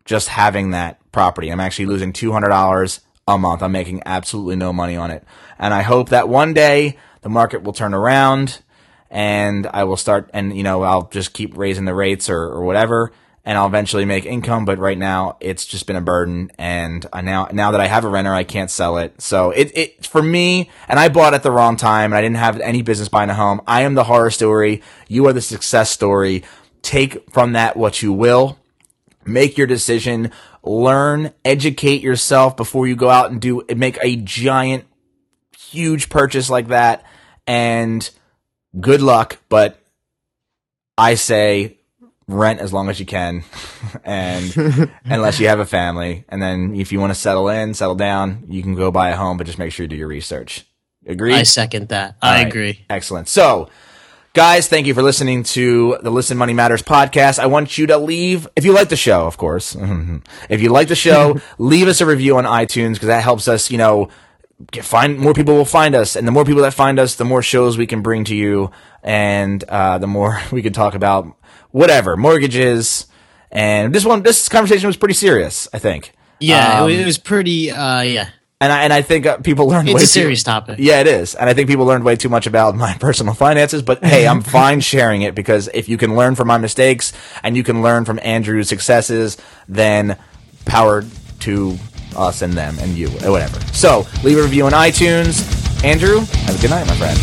just 0.07 0.29
having 0.29 0.71
that 0.71 0.99
property. 1.13 1.51
I'm 1.51 1.61
actually 1.61 1.87
losing 1.87 2.13
two 2.13 2.33
hundred 2.33 2.49
dollars 2.49 3.01
a 3.29 3.37
month. 3.37 3.63
I'm 3.63 3.73
making 3.73 4.03
absolutely 4.07 4.57
no 4.57 4.73
money 4.73 4.97
on 4.97 5.11
it, 5.11 5.25
and 5.59 5.75
I 5.75 5.83
hope 5.83 6.09
that 6.09 6.29
one 6.29 6.55
day 6.55 6.97
the 7.21 7.29
market 7.29 7.63
will 7.63 7.75
turn 7.75 7.93
around 7.93 8.63
and 9.11 9.67
I 9.67 9.85
will 9.85 9.97
start 9.97 10.31
and 10.33 10.57
you 10.57 10.63
know 10.63 10.83
I'll 10.83 11.09
just 11.09 11.33
keep 11.33 11.57
raising 11.57 11.85
the 11.85 11.95
rates 11.95 12.31
or, 12.31 12.41
or 12.41 12.63
whatever 12.63 13.13
and 13.51 13.59
I'll 13.59 13.67
eventually 13.67 14.05
make 14.05 14.27
income 14.27 14.65
but 14.65 14.79
right 14.79 14.97
now 14.97 15.37
it's 15.41 15.67
just 15.67 15.89
been 15.89 15.97
a 15.97 16.01
burden. 16.01 16.53
And 16.57 17.05
I 17.13 17.21
now 17.21 17.49
now 17.53 17.73
that 17.73 17.81
I 17.81 17.89
have 17.89 18.05
a 18.05 18.09
renter 18.09 18.33
I 18.33 18.45
can't 18.45 18.71
sell 18.71 18.97
it. 18.99 19.21
So 19.21 19.51
it, 19.51 19.73
it 19.77 20.07
for 20.07 20.23
me 20.23 20.71
and 20.87 21.01
I 21.01 21.09
bought 21.09 21.35
at 21.35 21.43
the 21.43 21.51
wrong 21.51 21.77
time 21.77 22.13
and 22.13 22.15
I 22.15 22.21
didn't 22.21 22.37
have 22.37 22.61
any 22.61 22.83
business 22.83 23.09
buying 23.09 23.29
a 23.29 23.35
home. 23.35 23.61
I 23.67 23.83
am 23.83 23.95
the 23.95 24.05
horror 24.05 24.31
story. 24.31 24.83
You 25.09 25.27
are 25.27 25.33
the 25.33 25.41
success 25.41 25.91
story. 25.91 26.45
Take 26.83 27.29
from 27.33 27.55
that 27.55 27.77
what 27.77 28.03
you 28.03 28.13
will. 28.13 28.57
Make 29.27 29.59
your 29.59 29.67
decision. 29.67 30.31
Learn 30.63 31.33
educate 31.45 32.03
yourself 32.03 32.57
before 32.57 32.87
you 32.87 32.95
go 32.95 33.11
out 33.11 33.33
and 33.33 33.41
do 33.41 33.65
make 33.75 33.99
a 34.01 34.15
giant 34.15 34.85
huge 35.59 36.09
purchase 36.09 36.51
like 36.51 36.69
that. 36.69 37.05
And 37.49 38.09
good 38.79 39.03
luck, 39.03 39.39
but 39.49 39.77
I 40.97 41.17
say 41.17 41.80
rent 42.33 42.61
as 42.61 42.73
long 42.73 42.89
as 42.89 42.99
you 43.01 43.07
can 43.07 43.45
and 44.05 44.55
unless 45.05 45.41
you 45.41 45.49
have 45.49 45.61
a 45.61 45.67
family. 45.67 46.25
And 46.29 46.43
then 46.43 46.75
if 46.75 46.93
you 46.93 47.01
want 47.01 47.13
to 47.13 47.19
settle 47.19 47.49
in 47.49 47.75
settle 47.75 47.95
down 47.95 48.45
you 48.49 48.63
can 48.63 48.75
go 48.75 48.91
buy 48.91 49.11
a 49.11 49.17
home 49.17 49.37
but 49.37 49.47
just 49.47 49.59
make 49.59 49.73
sure 49.73 49.85
you 49.85 49.89
do 49.89 49.97
your 49.97 50.09
research. 50.09 50.67
Agree 51.07 51.35
i 51.35 51.43
second 51.43 51.89
that. 51.89 52.17
All 52.23 52.31
i 52.31 52.39
right. 52.39 52.47
agree. 52.47 52.85
Excellent. 52.91 53.29
So 53.29 53.69
guys 54.33 54.69
thank 54.69 54.87
you 54.87 54.95
for 54.95 55.03
listening 55.03 55.43
to 55.43 55.99
the 56.03 56.11
listen 56.11 56.39
money 56.39 56.55
matters 56.55 56.83
podcast. 56.83 57.39
I 57.39 57.47
want 57.47 57.77
you 57.79 57.87
to 57.89 57.99
leave 57.99 58.47
if 58.55 58.65
you 58.65 58.73
like 58.73 58.89
the 58.89 58.97
show 58.97 59.27
of 59.27 59.37
course 59.37 59.77
if 60.49 60.61
you 60.61 60.69
like 60.71 60.89
the 60.89 60.95
show 60.95 61.41
leave 61.59 61.89
us 61.89 62.01
a 62.01 62.07
review 62.07 62.37
on 62.37 62.45
itunes 62.45 62.95
because 62.95 63.09
that 63.09 63.23
helps 63.23 63.49
us 63.49 63.71
you 63.71 63.79
know 63.79 64.09
find 64.83 65.19
more 65.19 65.35
people 65.35 65.55
will 65.55 65.65
find 65.65 65.95
us, 65.95 66.17
and 66.17 66.27
the 66.27 66.33
more 66.33 66.45
people 66.45 66.63
that 66.63 66.75
find 66.75 66.99
us, 66.99 67.15
the 67.15 67.25
more 67.25 67.43
shows 67.43 67.79
we 67.79 67.87
can 67.87 68.03
bring 68.03 68.25
to 68.25 68.35
you, 68.35 68.71
and 69.03 69.63
uh, 69.65 69.99
the 69.99 70.07
more 70.07 70.41
we 70.53 70.63
can 70.63 70.73
talk 70.73 70.95
about 70.95 71.27
whatever 71.71 72.17
mortgages. 72.17 73.07
And 73.53 73.93
this 73.95 74.05
one, 74.05 74.23
this 74.23 74.49
conversation 74.49 74.87
was 74.87 74.97
pretty 74.97 75.15
serious. 75.15 75.69
I 75.73 75.79
think. 75.79 76.13
Yeah, 76.39 76.83
um, 76.83 76.91
it 76.91 77.05
was 77.05 77.19
pretty. 77.19 77.71
Uh, 77.71 78.03
yeah. 78.03 78.31
And 78.63 78.71
I, 78.71 78.83
and 78.83 78.93
I 78.93 79.01
think 79.01 79.25
uh, 79.25 79.39
people 79.39 79.69
learned. 79.69 79.89
It's 79.89 79.97
way 79.97 80.03
a 80.03 80.07
serious 80.07 80.43
too, 80.43 80.51
topic. 80.51 80.77
Yeah, 80.79 81.01
it 81.01 81.07
is, 81.07 81.35
and 81.35 81.49
I 81.49 81.55
think 81.55 81.69
people 81.69 81.87
learned 81.87 82.05
way 82.05 82.17
too 82.17 82.29
much 82.29 82.47
about 82.47 82.77
my 82.77 82.95
personal 83.01 83.33
finances. 83.33 83.81
But 83.81 84.05
hey, 84.05 84.29
I'm 84.29 84.43
fine 84.59 84.81
sharing 84.81 85.23
it 85.23 85.35
because 85.35 85.69
if 85.73 85.89
you 85.89 85.97
can 85.97 86.15
learn 86.15 86.35
from 86.35 86.49
my 86.49 86.59
mistakes 86.59 87.15
and 87.43 87.57
you 87.57 87.63
can 87.63 87.81
learn 87.81 88.05
from 88.05 88.21
Andrew's 88.23 88.69
successes, 88.69 89.39
then 89.67 90.19
power 90.67 91.05
to 91.41 91.79
us 92.17 92.43
and 92.43 92.53
them 92.53 92.77
and 92.81 92.97
you, 92.97 93.09
or 93.25 93.31
whatever. 93.31 93.61
So 93.73 94.07
leave 94.25 94.39
a 94.39 94.43
review 94.43 94.67
on 94.67 94.73
iTunes. 94.73 95.45
Andrew, 95.85 96.21
have 96.21 96.59
a 96.59 96.61
good 96.61 96.71
night, 96.71 96.87
my 96.87 96.97
friend. 96.97 97.19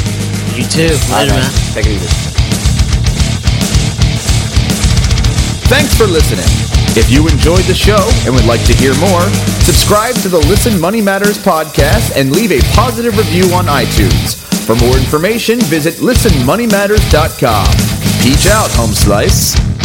You 0.57 0.65
too. 0.65 0.95
Later, 1.13 1.33
man. 1.33 1.51
Take 1.73 1.85
it 1.85 1.91
easy. 1.91 2.07
Thanks 5.67 5.95
for 5.95 6.05
listening. 6.07 6.47
If 6.97 7.11
you 7.11 7.27
enjoyed 7.27 7.65
the 7.65 7.75
show 7.75 8.09
and 8.25 8.33
would 8.33 8.45
like 8.45 8.65
to 8.65 8.73
hear 8.73 8.95
more, 8.97 9.21
subscribe 9.61 10.15
to 10.23 10.29
the 10.29 10.39
Listen 10.47 10.79
Money 10.79 11.01
Matters 11.01 11.37
podcast 11.37 12.15
and 12.19 12.31
leave 12.31 12.51
a 12.51 12.61
positive 12.73 13.17
review 13.17 13.53
on 13.53 13.65
iTunes. 13.65 14.41
For 14.65 14.75
more 14.75 14.97
information, 14.97 15.59
visit 15.61 15.95
listenmoneymatters.com. 15.95 17.67
Peach 18.23 18.47
out, 18.47 18.71
home 18.71 18.91
slice. 18.91 19.76